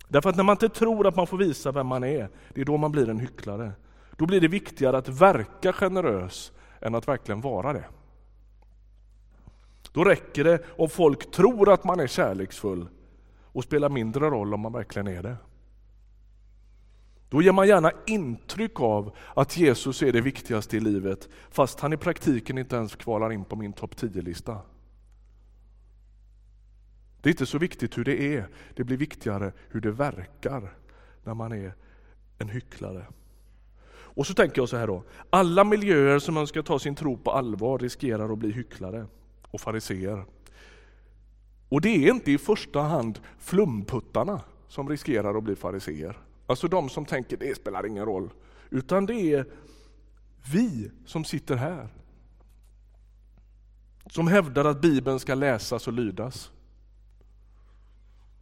Därför 0.09 0.31
att 0.31 0.37
när 0.37 0.45
man 0.45 0.55
inte 0.55 0.69
tror 0.69 1.07
att 1.07 1.17
man 1.17 1.27
får 1.27 1.39
visa 1.39 1.73
vem 1.73 1.87
man 1.87 2.05
är, 2.05 2.29
det 2.55 2.61
är 2.61 2.65
då 2.65 2.77
man 2.77 2.93
blir 2.93 3.09
en 3.09 3.21
hycklare. 3.21 3.73
Då 4.17 4.27
blir 4.27 4.41
det 4.41 4.49
viktigare 4.49 4.99
att 4.99 5.09
verka 5.09 5.73
generös 5.73 6.53
än 6.81 6.95
att 6.95 7.09
verkligen 7.09 7.41
vara 7.41 7.73
det. 7.73 7.85
Då 9.93 10.05
räcker 10.05 10.45
det 10.45 10.65
om 10.77 10.89
folk 10.89 11.31
tror 11.31 11.73
att 11.73 11.85
man 11.85 12.01
är 12.01 12.07
kärleksfull 12.07 12.89
och 13.59 13.65
spelar 13.65 13.89
mindre 13.89 14.31
roll 14.31 14.55
om 14.55 14.61
man 14.61 14.73
verkligen 14.73 15.07
är 15.07 15.23
det. 15.23 15.37
Då 17.29 17.43
ger 17.43 17.53
man 17.53 17.69
gärna 17.69 17.93
intryck 18.07 18.81
av 18.81 19.17
att 19.37 19.57
Jesus 19.57 20.03
är 20.03 20.13
det 20.13 20.21
viktigaste 20.21 20.77
i 20.77 20.81
livet, 20.81 21.29
fast 21.51 21.81
han 21.81 21.93
i 21.93 21.97
praktiken 21.97 22.59
inte 22.59 22.77
ens 22.77 22.97
kvalar 22.97 23.33
in 23.33 23.45
på 23.45 23.57
min 23.57 23.73
topp 23.73 23.95
10-lista. 23.95 24.61
Det 27.21 27.29
är 27.29 27.31
inte 27.31 27.47
så 27.47 27.59
viktigt 27.59 27.99
hur 27.99 28.05
det 28.05 28.37
är, 28.37 28.49
det 28.77 28.85
blir 28.85 28.97
viktigare 28.97 29.53
hur 29.69 29.81
det 29.81 29.91
verkar 29.91 30.75
när 31.25 31.35
man 31.35 31.53
är 31.53 31.75
en 32.39 32.49
hycklare. 32.49 33.07
Och 33.91 34.27
så 34.27 34.35
tänker 34.35 34.63
jag 34.63 34.69
så 34.69 34.77
här 34.77 34.87
då, 34.87 35.05
alla 35.31 35.65
miljöer 35.65 36.19
som 36.19 36.37
önskar 36.37 36.63
ta 36.63 36.79
sin 36.79 36.95
tro 36.95 37.17
på 37.17 37.31
allvar 37.31 37.79
riskerar 37.79 38.33
att 38.33 38.39
bli 38.39 38.53
hycklare 38.53 39.07
och 39.51 39.61
fariseer. 39.61 40.25
Och 41.69 41.81
det 41.81 41.89
är 41.89 42.11
inte 42.11 42.33
i 42.33 42.39
första 42.39 42.81
hand 42.81 43.21
flumputtarna 43.39 44.41
som 44.69 44.89
riskerar 44.89 45.35
att 45.35 45.45
bli 45.45 45.57
fariseer. 45.57 46.19
Alltså 46.47 46.69
de 46.69 46.89
som 46.89 47.05
tänker 47.05 47.37
det 47.37 47.57
spelar 47.57 47.87
ingen 47.87 48.05
roll. 48.05 48.31
Utan 48.71 49.07
det 49.07 49.15
är 49.15 49.47
vi 50.53 50.91
som 51.07 51.25
sitter 51.25 51.57
här. 51.57 51.89
Som 54.11 54.27
hävdar 54.27 54.65
att 54.65 54.81
Bibeln 54.81 55.21
ska 55.21 55.35
läsas 55.35 55.87
och 55.87 55.93
lydas. 55.93 56.51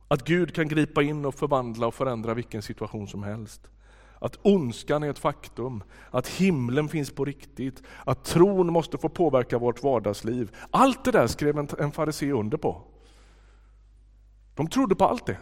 Att 0.09 0.25
Gud 0.25 0.55
kan 0.55 0.69
gripa 0.69 1.03
in 1.03 1.25
och 1.25 1.35
förvandla 1.35 1.87
och 1.87 1.95
förändra 1.95 2.35
vilken 2.35 2.63
situation 2.63 3.09
som 3.09 3.23
helst. 3.23 3.61
Att 4.19 4.39
ondskan 4.43 5.03
är 5.03 5.11
ett 5.11 5.19
faktum, 5.19 5.83
att 6.11 6.29
himlen 6.29 6.89
finns 6.89 7.11
på 7.11 7.25
riktigt, 7.25 7.83
att 8.05 8.25
tron 8.25 8.73
måste 8.73 8.99
få 8.99 9.09
påverka 9.09 9.59
vårt 9.59 9.83
vardagsliv. 9.83 10.57
Allt 10.71 11.05
det 11.05 11.11
där 11.11 11.27
skrev 11.27 11.59
en, 11.59 11.69
en 11.79 11.93
farisé 11.93 12.33
under 12.33 12.59
på. 12.59 12.83
De 14.57 14.69
trodde 14.69 14.95
på 14.95 15.05
allt 15.05 15.27
det. 15.27 15.39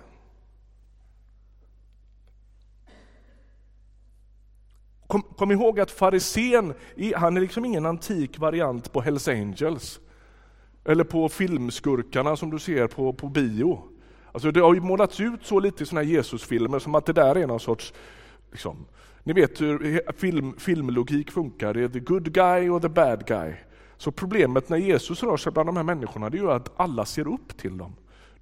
Kom, 5.07 5.23
kom 5.23 5.53
ihåg 5.53 5.81
att 5.81 5.91
farisén, 5.91 6.75
han 7.17 7.37
är 7.37 7.41
liksom 7.41 7.65
ingen 7.65 7.87
antik 7.87 8.39
variant 8.39 8.93
på 8.93 9.01
Hells 9.01 9.29
Angels. 9.29 10.01
Eller 10.85 11.05
på 11.05 11.29
filmskurkarna 11.29 12.37
som 12.37 12.51
du 12.51 12.59
ser 12.59 12.87
på, 12.87 13.13
på 13.13 13.29
bio. 13.29 13.83
Alltså 14.33 14.51
det 14.51 14.61
har 14.61 14.75
ju 14.75 14.81
målats 14.81 15.21
ut 15.21 15.47
så 15.47 15.61
lite 15.61 15.83
i 15.83 15.87
sådana 15.87 16.07
här 16.07 16.13
Jesusfilmer 16.13 16.79
som 16.79 16.95
att 16.95 17.07
det 17.07 17.13
där 17.13 17.37
är 17.37 17.47
någon 17.47 17.61
sorts, 17.61 17.93
liksom, 18.51 18.87
ni 19.23 19.33
vet 19.33 19.61
hur 19.61 20.13
film, 20.13 20.55
filmlogik 20.59 21.31
funkar, 21.31 21.75
det 21.75 21.83
är 21.83 21.89
the 21.89 22.01
good 22.01 22.33
guy 22.33 22.71
och 22.71 22.83
the 22.83 22.89
bad 22.89 23.27
guy. 23.27 23.53
Så 23.97 24.13
problemet 24.13 24.69
när 24.69 24.77
Jesus 24.77 25.23
rör 25.23 25.37
sig 25.37 25.53
bland 25.53 25.69
de 25.69 25.77
här 25.77 25.85
människorna 25.85 26.31
det 26.31 26.39
är 26.39 26.43
ju 26.43 26.51
att 26.51 26.73
alla 26.77 27.05
ser 27.05 27.29
upp 27.29 27.57
till 27.57 27.79
dem. 27.79 27.95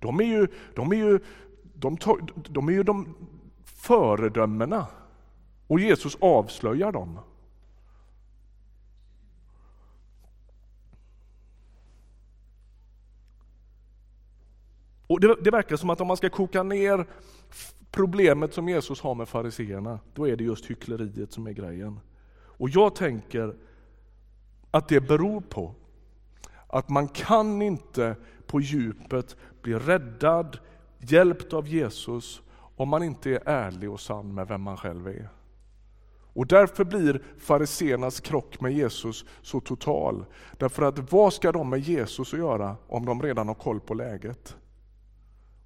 De 0.03 0.21
är 0.21 0.25
ju 0.25 0.49
de, 0.75 0.93
är 0.93 0.97
ju, 0.97 1.19
de, 1.75 1.97
de, 2.35 2.69
är 2.69 2.73
ju 2.73 2.83
de 2.83 3.15
föredömena. 3.65 4.87
Och 5.67 5.81
Jesus 5.81 6.17
avslöjar 6.21 6.93
dem. 6.93 7.19
Och 15.07 15.21
det, 15.21 15.37
det, 15.41 15.51
verkar 15.51 15.77
som 15.77 15.91
att 15.91 16.01
om 16.01 16.07
man 16.07 16.17
ska 16.17 16.31
koka 16.31 16.63
ner 16.63 17.07
problemet 17.91 18.55
som 18.55 18.69
Jesus 18.69 19.01
har 19.01 19.15
med 19.15 19.29
fariseerna, 19.29 20.01
då 20.15 20.29
är 20.29 20.37
det 20.37 20.45
just 20.45 20.71
hyckleriet 20.71 21.33
som 21.33 21.47
är 21.47 21.53
grejen. 21.53 22.01
Och 22.35 22.69
jag 22.69 22.95
tänker 22.95 23.57
att 24.71 24.89
det 24.89 25.01
beror 25.01 25.41
på 25.41 25.75
att 26.73 26.89
man 26.89 27.09
kan 27.09 27.63
inte 27.63 28.17
på 28.47 28.61
djupet 28.61 29.37
bli 29.63 29.75
räddad, 29.75 30.59
hjälpt 30.99 31.53
av 31.53 31.69
Jesus 31.69 32.43
om 32.77 32.89
man 32.89 33.03
inte 33.03 33.31
är 33.31 33.43
ärlig 33.47 33.91
och 33.91 34.01
sann 34.01 34.35
med 34.35 34.49
vem 34.49 34.63
man 34.63 34.77
själv 34.77 35.07
är. 35.09 35.29
Och 36.35 36.47
därför 36.47 36.85
blir 36.85 37.23
fariseernas 37.39 38.21
krock 38.21 38.61
med 38.61 38.73
Jesus 38.73 39.25
så 39.43 39.61
total. 39.61 40.25
Därför 40.59 40.83
att 40.83 41.13
vad 41.13 41.33
ska 41.33 41.53
de 41.53 41.71
med 41.71 41.81
Jesus 41.81 42.33
att 42.33 42.39
göra 42.39 42.77
om 42.87 43.07
de 43.07 43.23
redan 43.23 43.49
har 43.49 43.55
koll 43.55 43.81
på 43.81 43.95
läget? 43.95 44.57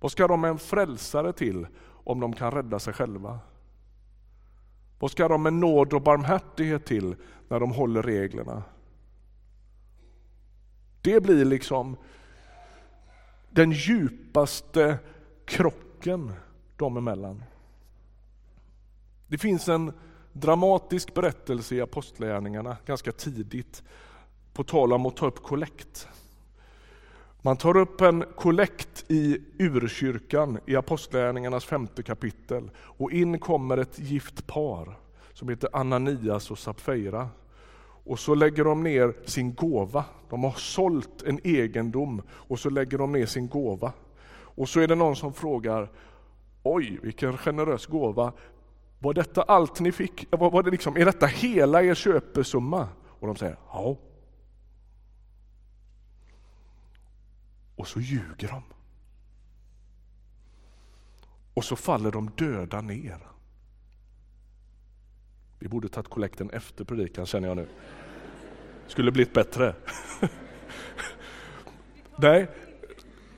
Vad 0.01 0.13
ska 0.13 0.29
de 0.29 0.41
med 0.41 0.51
en 0.51 0.59
frälsare 0.59 1.33
till 1.33 1.67
om 2.05 2.21
de 2.21 2.33
kan 2.33 2.51
rädda 2.51 2.79
sig 2.79 2.93
själva? 2.93 3.39
Vad 4.99 5.11
ska 5.11 5.29
de 5.29 5.43
med 5.43 5.53
nåd 5.53 5.93
och 5.93 6.03
barmhärtighet 6.03 6.87
till 6.87 7.17
när 7.49 7.61
de 7.61 7.71
håller 7.71 8.03
reglerna? 8.03 8.63
Det 11.07 11.21
blir 11.21 11.45
liksom 11.45 11.97
den 13.51 13.73
djupaste 13.73 14.99
krocken 15.45 16.33
dem 16.77 16.97
emellan. 16.97 17.45
Det 19.27 19.39
finns 19.39 19.69
en 19.69 19.93
dramatisk 20.33 21.15
berättelse 21.15 21.75
i 21.75 21.81
Apostlagärningarna 21.81 22.77
ganska 22.87 23.13
tidigt 23.13 23.83
på 24.53 24.65
tal 24.65 24.93
om 24.93 25.07
att 25.07 25.17
ta 25.17 25.27
upp 25.27 25.43
kollekt. 25.43 26.09
Man 27.43 27.57
tar 27.57 27.77
upp 27.77 28.01
en 28.01 28.25
kollekt 28.37 29.05
i 29.09 29.39
urkyrkan 29.59 30.59
i 30.67 30.77
Apostlagärningarnas 30.77 31.65
femte 31.65 32.03
kapitel 32.03 32.71
och 32.79 33.13
in 33.13 33.39
kommer 33.39 33.77
ett 33.77 33.99
gift 33.99 34.47
par 34.47 34.99
som 35.33 35.49
heter 35.49 35.71
Ananias 35.73 36.51
och 36.51 36.59
Sapfeira 36.59 37.29
och 38.07 38.19
så 38.19 38.35
lägger 38.35 38.65
de 38.65 38.83
ner 38.83 39.15
sin 39.25 39.55
gåva. 39.55 40.05
De 40.31 40.45
har 40.45 40.53
sålt 40.53 41.23
en 41.23 41.41
egendom 41.45 42.23
och 42.31 42.59
så 42.59 42.71
lägger 42.71 42.99
de 42.99 43.13
ner 43.13 43.27
sin 43.27 43.49
gåva. 43.49 43.93
Och 44.29 44.69
så 44.69 44.81
är 44.81 44.89
det 44.89 44.95
någon 44.95 45.17
som 45.17 45.33
frågar, 45.33 45.91
oj 46.63 46.99
vilken 47.03 47.39
generös 47.39 47.87
gåva, 47.87 48.33
var 48.99 49.15
detta 49.15 49.43
allt 49.43 49.81
ni 49.81 49.93
fick? 49.93 50.33
Eh, 50.33 50.39
var, 50.39 50.51
var 50.51 50.63
det 50.63 50.71
liksom, 50.71 50.97
är 50.97 51.05
detta 51.05 51.27
hela 51.27 51.83
er 51.83 51.95
köpesumma? 51.95 52.89
Och 53.05 53.27
de 53.27 53.37
säger, 53.37 53.57
ja. 53.73 53.97
Och 57.77 57.89
så 57.89 58.01
ljuger 58.01 58.49
de. 58.49 58.63
Och 61.55 61.65
så 61.65 61.77
faller 61.77 62.11
de 62.11 62.31
döda 62.37 62.81
ner. 62.81 63.36
Vi 65.59 65.69
borde 65.69 65.89
tagit 65.89 66.09
kollekten 66.09 66.51
efter 66.51 66.85
predikan 66.85 67.27
känner 67.27 67.49
jag 67.49 67.57
nu. 67.57 67.67
Skulle 68.87 69.13
blivit 69.13 69.33
bättre. 69.33 69.75
Nej, 72.19 72.49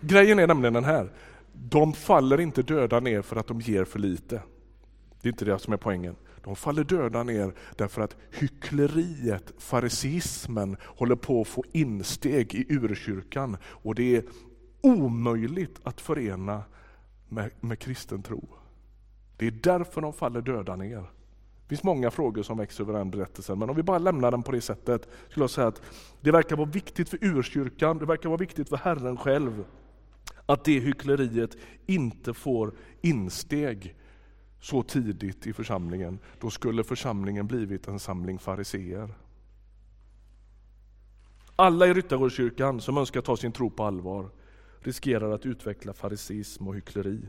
grejen 0.01 0.39
är 0.39 0.47
nämligen 0.47 0.73
den 0.73 0.85
här. 0.85 1.13
De 1.53 1.93
faller 1.93 2.41
inte 2.41 2.63
döda 2.63 3.01
ner 3.01 3.23
för 3.23 3.37
att 3.37 3.47
de 3.47 3.61
ger 3.61 3.85
för 3.85 3.99
lite. 3.99 4.43
Det 5.21 5.29
är 5.29 5.33
inte 5.33 5.45
det 5.45 5.59
som 5.59 5.73
är 5.73 5.77
poängen. 5.77 6.17
De 6.45 6.57
faller 6.57 6.85
döda 6.85 7.23
ner 7.23 7.55
därför 7.77 8.03
att 8.03 8.17
hyckleriet, 8.31 9.53
fariseismen 9.59 10.77
håller 10.83 11.17
på 11.17 11.41
att 11.41 11.49
få 11.49 11.65
insteg 11.73 12.55
i 12.55 12.67
urkyrkan 12.75 13.57
och 13.65 13.95
det 13.95 14.17
är 14.17 14.25
omöjligt 14.81 15.81
att 15.83 16.01
förena 16.01 16.63
med, 17.29 17.51
med 17.61 17.79
kristen 17.79 18.23
tro. 18.23 18.49
Det 19.37 19.47
är 19.47 19.51
därför 19.51 20.01
de 20.01 20.13
faller 20.13 20.41
döda 20.41 20.77
ner. 20.77 21.11
Det 21.69 21.77
finns 21.77 21.85
många 21.85 22.11
frågor 22.11 22.43
som 22.43 22.59
växer 22.59 22.85
över 22.85 22.93
den 22.93 23.11
berättelsen, 23.11 23.59
men 23.59 23.71
om 23.71 23.77
vi 23.77 23.83
bara 23.83 23.99
lämnar 23.99 24.31
den 24.31 24.43
på 24.43 24.53
det 24.53 24.61
sättet, 24.61 25.09
skulle 25.29 25.43
jag 25.43 25.51
säga 25.51 25.67
att 25.67 25.83
det 26.21 26.31
verkar 26.31 26.57
vara 26.57 26.69
viktigt 26.69 27.09
för 27.09 27.25
urkyrkan, 27.25 27.99
det 27.99 28.07
verkar 28.07 28.29
vara 28.29 28.39
viktigt 28.39 28.69
för 28.69 28.77
Herren 28.77 29.17
själv, 29.17 29.65
att 30.47 30.65
det 30.65 30.79
hyckleriet 30.79 31.57
inte 31.87 32.35
får 32.35 32.75
insteg 33.01 33.95
så 34.61 34.83
tidigt 34.83 35.47
i 35.47 35.53
församlingen. 35.53 36.19
Då 36.41 36.51
skulle 36.51 36.85
församlingen 36.85 37.47
blivit 37.47 37.89
en 37.89 37.99
samling 37.99 38.39
fariseer. 38.39 39.15
Alla 41.57 41.87
i 41.87 41.95
Ryttargårdskyrkan 41.95 42.81
som 42.81 42.99
önskar 42.99 43.21
ta 43.21 43.37
sin 43.37 43.53
tro 43.53 43.71
på 43.71 43.85
allvar 43.85 44.31
riskerar 44.81 45.31
att 45.31 45.47
utveckla 45.47 45.93
fariseism 45.93 46.69
och 46.69 46.77
hyckleri. 46.77 47.21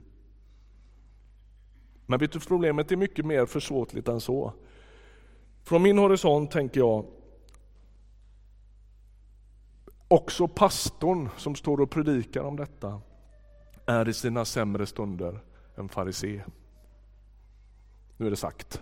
Men 2.10 2.20
vet 2.20 2.32
du, 2.32 2.40
problemet 2.40 2.92
är 2.92 2.96
mycket 2.96 3.26
mer 3.26 3.46
försåtligt 3.46 4.08
än 4.08 4.22
så. 4.22 4.54
Från 5.64 5.82
min 5.82 5.98
horisont 5.98 6.52
tänker 6.52 6.80
jag 6.80 7.06
också 10.08 10.48
pastorn 10.48 11.30
som 11.38 11.56
står 11.56 11.82
och 11.82 11.90
predikar 11.90 12.42
om 12.42 12.56
detta 12.56 13.02
är 13.86 14.10
i 14.10 14.14
sina 14.14 14.46
sämre 14.46 14.86
stunder 14.86 15.40
en 15.76 15.90
farisé. 15.90 16.44
Nu 18.18 18.26
är 18.26 18.30
det 18.30 18.36
sagt. 18.36 18.82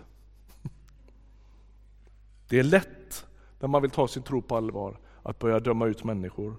Det 2.48 2.58
är 2.58 2.64
lätt 2.64 3.26
när 3.60 3.68
man 3.68 3.82
vill 3.82 3.90
ta 3.90 4.08
sin 4.08 4.22
tro 4.22 4.42
på 4.42 4.56
allvar 4.56 4.98
att 5.22 5.38
börja 5.38 5.60
döma 5.60 5.86
ut 5.86 6.04
människor. 6.04 6.56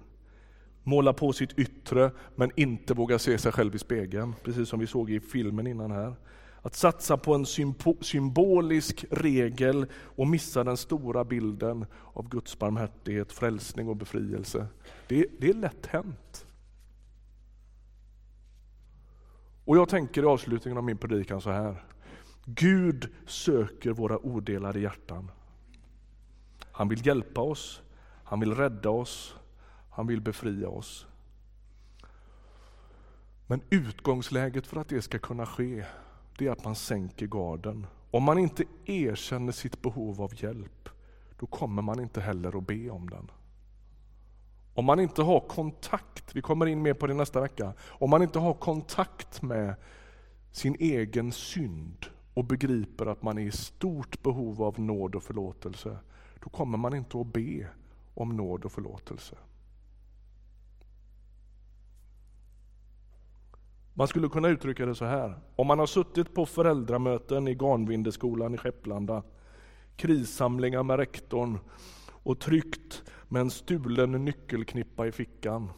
Måla 0.82 1.12
på 1.12 1.32
sitt 1.32 1.58
yttre 1.58 2.10
men 2.36 2.50
inte 2.56 2.94
våga 2.94 3.18
se 3.18 3.38
sig 3.38 3.52
själv 3.52 3.74
i 3.74 3.78
spegeln, 3.78 4.34
precis 4.44 4.68
som 4.68 4.80
vi 4.80 4.86
såg 4.86 5.10
i 5.10 5.20
filmen 5.20 5.66
innan 5.66 5.90
här. 5.90 6.14
Att 6.62 6.74
satsa 6.74 7.16
på 7.16 7.34
en 7.34 7.46
symbolisk 8.00 9.04
regel 9.10 9.86
och 9.94 10.26
missa 10.26 10.64
den 10.64 10.76
stora 10.76 11.24
bilden 11.24 11.86
av 12.12 12.28
Guds 12.28 12.58
barmhärtighet, 12.58 13.32
frälsning 13.32 13.88
och 13.88 13.96
befrielse. 13.96 14.66
Det, 15.08 15.26
det 15.38 15.50
är 15.50 15.54
lätt 15.54 15.86
hänt. 15.86 16.46
Och 19.64 19.76
jag 19.76 19.88
tänker 19.88 20.22
i 20.22 20.26
avslutningen 20.26 20.78
av 20.78 20.84
min 20.84 20.98
predikan 20.98 21.40
så 21.40 21.50
här. 21.50 21.84
Gud 22.44 23.08
söker 23.26 23.90
våra 23.90 24.18
odelade 24.18 24.80
hjärtan. 24.80 25.30
Han 26.72 26.88
vill 26.88 27.06
hjälpa 27.06 27.40
oss, 27.40 27.82
han 28.24 28.40
vill 28.40 28.54
rädda 28.54 28.90
oss, 28.90 29.34
han 29.90 30.06
vill 30.06 30.20
befria 30.20 30.68
oss. 30.68 31.06
Men 33.46 33.60
utgångsläget 33.70 34.66
för 34.66 34.80
att 34.80 34.88
det 34.88 35.02
ska 35.02 35.18
kunna 35.18 35.46
ske, 35.46 35.84
det 36.40 36.46
är 36.46 36.52
att 36.52 36.64
man 36.64 36.74
sänker 36.74 37.26
garden. 37.26 37.86
Om 38.10 38.22
man 38.22 38.38
inte 38.38 38.64
erkänner 38.86 39.52
sitt 39.52 39.82
behov 39.82 40.22
av 40.22 40.42
hjälp, 40.42 40.88
då 41.38 41.46
kommer 41.46 41.82
man 41.82 42.00
inte 42.00 42.20
heller 42.20 42.58
att 42.58 42.66
be 42.66 42.90
om 42.90 43.10
den. 43.10 43.30
Om 44.74 44.84
man 44.84 45.00
inte 45.00 45.22
har 45.22 45.40
kontakt, 45.40 46.36
vi 46.36 46.42
kommer 46.42 46.66
in 46.66 46.82
mer 46.82 46.94
på 46.94 47.06
det 47.06 47.14
nästa 47.14 47.40
vecka, 47.40 47.72
om 47.88 48.10
man 48.10 48.22
inte 48.22 48.38
har 48.38 48.54
kontakt 48.54 49.42
med 49.42 49.74
sin 50.52 50.76
egen 50.78 51.32
synd 51.32 52.06
och 52.34 52.44
begriper 52.44 53.06
att 53.06 53.22
man 53.22 53.38
är 53.38 53.42
i 53.42 53.50
stort 53.50 54.22
behov 54.22 54.62
av 54.62 54.80
nåd 54.80 55.14
och 55.14 55.22
förlåtelse, 55.22 55.98
då 56.42 56.50
kommer 56.50 56.78
man 56.78 56.94
inte 56.94 57.20
att 57.20 57.32
be 57.32 57.66
om 58.14 58.36
nåd 58.36 58.64
och 58.64 58.72
förlåtelse. 58.72 59.36
Man 63.94 64.08
skulle 64.08 64.28
kunna 64.28 64.48
uttrycka 64.48 64.86
det 64.86 64.94
så 64.94 65.04
här. 65.04 65.34
Om 65.56 65.66
man 65.66 65.78
har 65.78 65.86
suttit 65.86 66.34
på 66.34 66.46
föräldramöten 66.46 67.48
i 67.48 67.54
Garnvindeskolan 67.54 68.54
i 68.54 68.58
Skepplanda, 68.58 69.22
krissamlingar 69.96 70.82
med 70.82 70.96
rektorn 70.96 71.58
och 72.08 72.40
tryckt 72.40 73.02
med 73.28 73.40
en 73.40 73.50
stulen 73.50 74.24
nyckelknippa 74.24 75.06
i 75.06 75.12
fickan. 75.12 75.70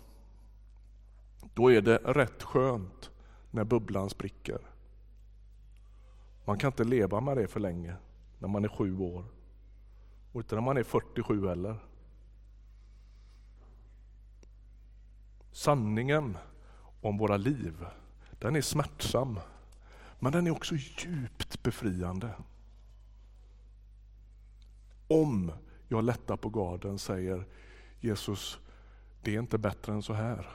Då 1.55 1.73
är 1.73 1.81
det 1.81 1.97
rätt 1.97 2.43
skönt 2.43 3.11
när 3.51 3.65
bubblan 3.65 4.11
spricker. 4.11 4.59
Man 6.45 6.59
kan 6.59 6.69
inte 6.69 6.85
leva 6.85 7.21
med 7.21 7.37
det 7.37 7.47
för 7.47 7.61
länge 7.61 7.95
när 8.39 8.49
man 8.49 8.65
är 8.65 8.69
sju 8.69 8.99
år. 8.99 9.25
Och 10.33 10.41
inte 10.41 10.55
när 10.55 10.63
man 10.63 10.77
är 10.77 10.83
47 10.83 11.49
heller. 11.49 11.77
Sanningen 15.53 16.39
om 17.01 17.19
våra 17.19 17.37
liv, 17.37 17.87
den 18.43 18.57
är 18.57 18.61
smärtsam. 18.61 19.41
Men 20.19 20.33
den 20.33 20.47
är 20.47 20.51
också 20.51 20.75
djupt 20.75 21.63
befriande. 21.63 22.35
Om 25.09 25.53
jag 25.89 26.05
lättar 26.05 26.37
på 26.37 26.49
garden, 26.49 26.99
säger 26.99 27.47
Jesus, 28.01 28.59
det 29.23 29.35
är 29.35 29.39
inte 29.39 29.59
bättre 29.59 29.93
än 29.93 30.03
så 30.03 30.13
här. 30.13 30.47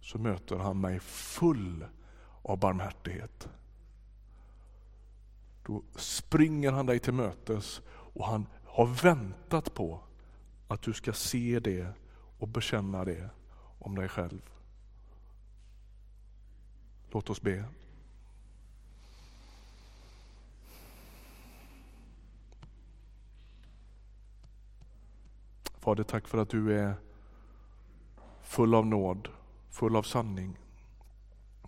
Så 0.00 0.18
möter 0.18 0.56
han 0.56 0.80
mig 0.80 1.00
full 1.00 1.86
av 2.42 2.58
barmhärtighet. 2.58 3.48
Då 5.66 5.82
springer 5.96 6.72
han 6.72 6.86
dig 6.86 6.98
till 6.98 7.14
mötes 7.14 7.80
och 7.88 8.26
han 8.26 8.46
har 8.64 8.86
väntat 8.86 9.74
på 9.74 10.00
att 10.68 10.82
du 10.82 10.92
ska 10.92 11.12
se 11.12 11.60
det 11.60 11.86
och 12.38 12.48
bekänna 12.48 13.04
det 13.04 13.30
om 13.78 13.94
dig 13.94 14.08
själv. 14.08 14.51
Låt 17.12 17.30
oss 17.30 17.42
be. 17.42 17.64
Fader, 25.78 26.04
tack 26.04 26.28
för 26.28 26.38
att 26.38 26.48
du 26.48 26.78
är 26.78 26.94
full 28.42 28.74
av 28.74 28.86
nåd, 28.86 29.28
full 29.70 29.96
av 29.96 30.02
sanning. 30.02 30.58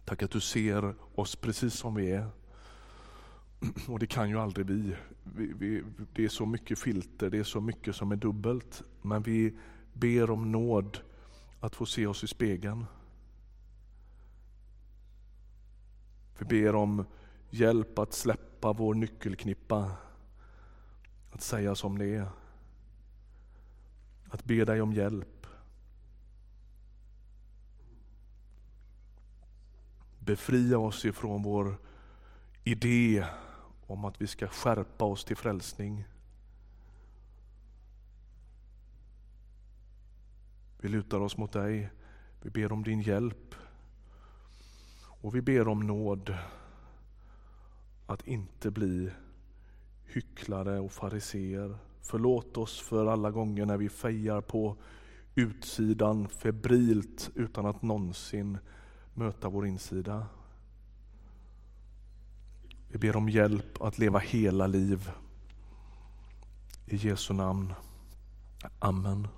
Tack 0.04 0.22
att 0.22 0.30
du 0.30 0.40
ser 0.40 0.94
oss 1.14 1.36
precis 1.36 1.74
som 1.74 1.94
vi 1.94 2.10
är. 2.10 2.28
Och 3.88 3.98
det 3.98 4.06
kan 4.06 4.28
ju 4.28 4.38
aldrig 4.38 4.66
vi. 4.66 4.96
vi, 5.24 5.52
vi 5.52 5.82
det 6.12 6.24
är 6.24 6.28
så 6.28 6.46
mycket 6.46 6.78
filter, 6.78 7.30
det 7.30 7.38
är 7.38 7.44
så 7.44 7.60
mycket 7.60 7.96
som 7.96 8.12
är 8.12 8.16
dubbelt. 8.16 8.82
Men 9.02 9.22
vi 9.22 9.54
ber 9.92 10.30
om 10.30 10.52
nåd 10.52 10.98
att 11.60 11.74
få 11.74 11.86
se 11.86 12.06
oss 12.06 12.24
i 12.24 12.26
spegeln. 12.26 12.86
Vi 16.38 16.44
ber 16.44 16.74
om 16.74 17.04
hjälp 17.50 17.98
att 17.98 18.12
släppa 18.12 18.72
vår 18.72 18.94
nyckelknippa, 18.94 19.96
att 21.30 21.42
säga 21.42 21.74
som 21.74 21.98
det 21.98 22.06
är. 22.06 22.28
Att 24.28 24.44
be 24.44 24.64
dig 24.64 24.80
om 24.80 24.92
hjälp. 24.92 25.46
Befria 30.18 30.78
oss 30.78 31.04
ifrån 31.04 31.42
vår 31.42 31.78
idé 32.64 33.26
om 33.86 34.04
att 34.04 34.20
vi 34.20 34.26
ska 34.26 34.48
skärpa 34.48 35.04
oss 35.04 35.24
till 35.24 35.36
frälsning. 35.36 36.04
Vi 40.80 40.88
lutar 40.88 41.20
oss 41.20 41.36
mot 41.36 41.52
dig. 41.52 41.90
Vi 42.42 42.50
ber 42.50 42.72
om 42.72 42.82
din 42.82 43.00
hjälp. 43.00 43.54
Och 45.24 45.34
vi 45.34 45.42
ber 45.42 45.68
om 45.68 45.86
nåd 45.86 46.34
att 48.06 48.26
inte 48.26 48.70
bli 48.70 49.10
hycklare 50.04 50.80
och 50.80 50.92
fariseer, 50.92 51.78
Förlåt 52.00 52.56
oss 52.56 52.80
för 52.80 53.06
alla 53.06 53.30
gånger 53.30 53.66
när 53.66 53.76
vi 53.76 53.88
fejar 53.88 54.40
på 54.40 54.76
utsidan 55.34 56.28
febrilt 56.28 57.30
utan 57.34 57.66
att 57.66 57.82
någonsin 57.82 58.58
möta 59.14 59.48
vår 59.48 59.66
insida. 59.66 60.26
Vi 62.88 62.98
ber 62.98 63.16
om 63.16 63.28
hjälp 63.28 63.82
att 63.82 63.98
leva 63.98 64.18
hela 64.18 64.66
liv. 64.66 65.10
I 66.86 66.96
Jesu 66.96 67.34
namn. 67.34 67.74
Amen. 68.78 69.28